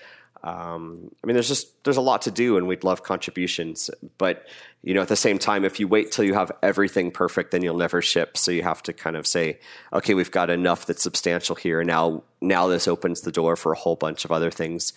[0.45, 3.91] Um, I mean, there's just there's a lot to do, and we'd love contributions.
[4.19, 4.47] But
[4.87, 7.61] you know, at the same time, if you wait till you have everything perfect, then
[7.61, 8.37] you'll never ship.
[8.37, 9.59] So you have to kind of say,
[9.93, 11.83] okay, we've got enough that's substantial here.
[11.83, 14.93] Now, now this opens the door for a whole bunch of other things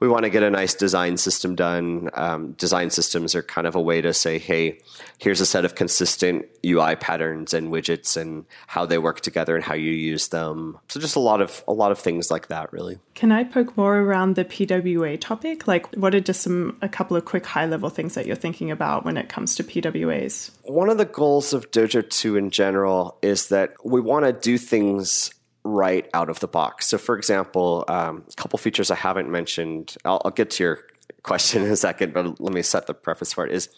[0.00, 2.10] we want to get a nice design system done.
[2.14, 4.80] Um, design systems are kind of a way to say, hey,
[5.18, 9.64] here's a set of consistent UI patterns and widgets and how they work together and
[9.64, 10.78] how you use them.
[10.88, 12.98] So just a lot of a lot of things like that, really.
[13.14, 15.68] Can I poke more around the PWA topic?
[15.68, 18.70] Like, what are just some a couple of quick high level things that you're thinking
[18.70, 20.50] about when it comes to PWAs?
[20.62, 24.58] One of the goals of Dojo 2 in general is that we want to do
[24.58, 25.33] things
[25.64, 26.86] right out of the box.
[26.86, 30.80] So, for example, um, a couple features I haven't mentioned, I'll, I'll, get to your
[31.22, 33.68] question in a second, but let me set the preface for it is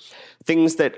[0.44, 0.96] things that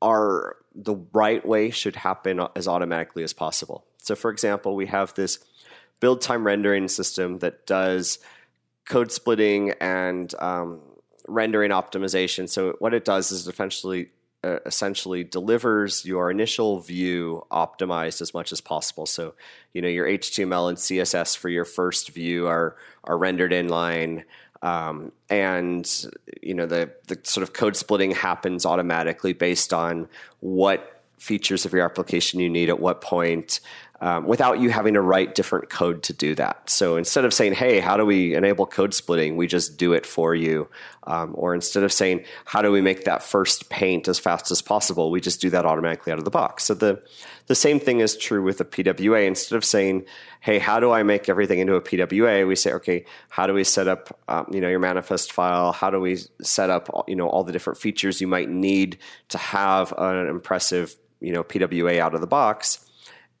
[0.00, 3.84] are the right way should happen as automatically as possible.
[3.98, 5.38] So, for example, we have this
[6.00, 8.18] build time rendering system that does
[8.86, 10.80] code splitting and um,
[11.28, 12.48] rendering optimization.
[12.48, 14.08] So, what it does is essentially
[14.42, 19.06] essentially delivers your initial view optimized as much as possible.
[19.06, 19.34] So,
[19.74, 24.24] you know, your HTML and CSS for your first view are are rendered in line,
[24.62, 26.10] um, and
[26.42, 30.08] you know the the sort of code splitting happens automatically based on
[30.40, 33.60] what features of your application you need at what point
[34.02, 36.70] um, without you having to write different code to do that.
[36.70, 39.36] So instead of saying, hey, how do we enable code splitting?
[39.36, 40.68] We just do it for you.
[41.04, 44.62] Um, or instead of saying, how do we make that first paint as fast as
[44.62, 45.10] possible?
[45.10, 46.64] We just do that automatically out of the box.
[46.64, 47.02] So the,
[47.46, 49.26] the same thing is true with a PWA.
[49.26, 50.06] Instead of saying,
[50.40, 52.46] hey, how do I make everything into a PWA?
[52.46, 55.72] We say, okay, how do we set up, um, you know, your manifest file?
[55.72, 58.98] How do we set up, you know, all the different features you might need
[59.28, 62.86] to have an impressive, you know, PWA out of the box?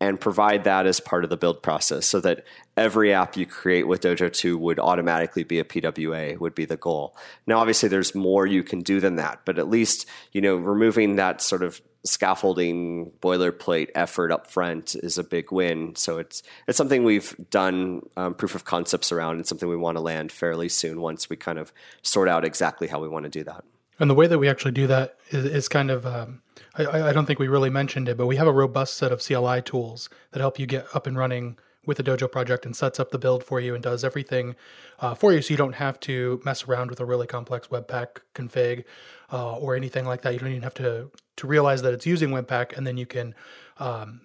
[0.00, 2.44] And provide that as part of the build process so that
[2.76, 6.76] every app you create with Dojo 2 would automatically be a PWA would be the
[6.76, 7.16] goal.
[7.46, 11.16] Now obviously there's more you can do than that, but at least, you know, removing
[11.16, 15.94] that sort of scaffolding boilerplate effort up front is a big win.
[15.96, 19.98] So it's it's something we've done um, proof of concepts around and something we want
[19.98, 23.30] to land fairly soon once we kind of sort out exactly how we want to
[23.30, 23.64] do that.
[23.98, 26.40] And the way that we actually do that is, is kind of um,
[26.86, 29.22] I, I, don't think we really mentioned it, but we have a robust set of
[29.24, 33.00] CLI tools that help you get up and running with the Dojo project and sets
[33.00, 34.54] up the build for you and does everything
[34.98, 38.20] uh, for you so you don't have to mess around with a really complex Webpack
[38.34, 38.84] config
[39.32, 40.34] uh, or anything like that.
[40.34, 43.34] You don't even have to, to realize that it's using Webpack and then you can
[43.78, 44.20] um,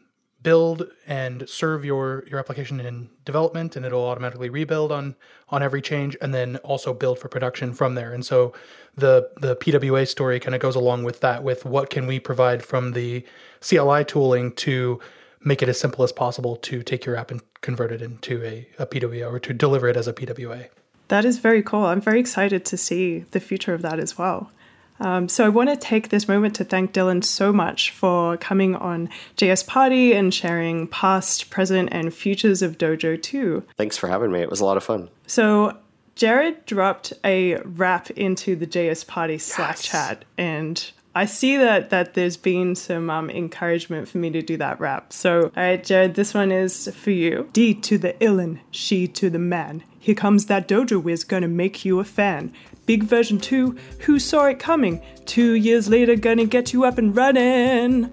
[0.46, 5.16] build and serve your your application in development and it'll automatically rebuild on
[5.50, 8.14] on every change and then also build for production from there.
[8.14, 8.54] And so
[8.96, 12.64] the the pwa story kind of goes along with that with what can we provide
[12.64, 13.26] from the
[13.60, 15.00] cli tooling to
[15.42, 18.68] make it as simple as possible to take your app and convert it into a,
[18.78, 20.70] a pwa or to deliver it as a pwa
[21.08, 21.86] that is very cool.
[21.86, 24.52] I'm very excited to see the future of that as well
[25.00, 28.76] um, so I want to take this moment to thank Dylan so much for coming
[28.76, 33.64] on JS Party and sharing past, present, and futures of Dojo 2.
[33.78, 34.40] Thanks for having me.
[34.40, 35.10] It was a lot of fun.
[35.28, 35.78] So
[36.16, 42.14] Jared dropped a rap into the JS Party Slack chat, and I see that that
[42.14, 45.12] there's been some um, encouragement for me to do that rap.
[45.12, 47.50] So, all right, Jared, this one is for you.
[47.52, 49.84] D to the illin, she to the man.
[50.00, 52.54] Here comes that dojo whiz, gonna make you a fan.
[52.86, 55.02] Big version 2, who saw it coming?
[55.26, 58.12] Two years later, gonna get you up and running.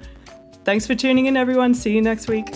[0.64, 1.74] Thanks for tuning in, everyone.
[1.74, 2.46] See you next week.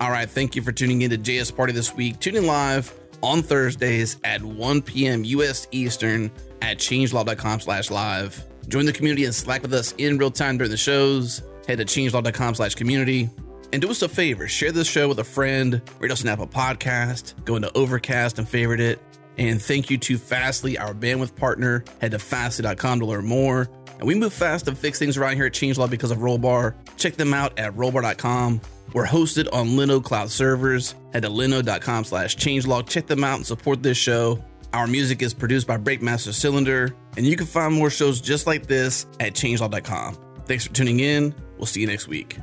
[0.00, 2.18] All right, thank you for tuning in to JS Party this week.
[2.18, 5.24] Tune in live on Thursdays at 1 p.m.
[5.24, 6.30] US Eastern
[6.60, 8.44] at changelog.com slash live.
[8.68, 11.42] Join the community and Slack with us in real time during the shows.
[11.68, 13.30] Head to changelog.com slash community.
[13.72, 16.46] And do us a favor, share this show with a friend, rate us an Apple
[16.46, 19.00] podcast, go into Overcast and favorite it.
[19.38, 21.84] And thank you to Fastly, our bandwidth partner.
[22.00, 23.68] Head to fastly.com to learn more.
[23.98, 26.74] And we move fast to fix things around here at Changelog because of Rollbar.
[26.96, 28.60] Check them out at rollbar.com.
[28.92, 30.94] We're hosted on Linode Cloud servers.
[31.12, 32.88] Head to linode.com slash changelog.
[32.88, 34.42] Check them out and support this show.
[34.72, 38.66] Our music is produced by Breakmaster Cylinder, and you can find more shows just like
[38.66, 40.16] this at changelog.com.
[40.46, 41.34] Thanks for tuning in.
[41.58, 42.38] We'll see you next week.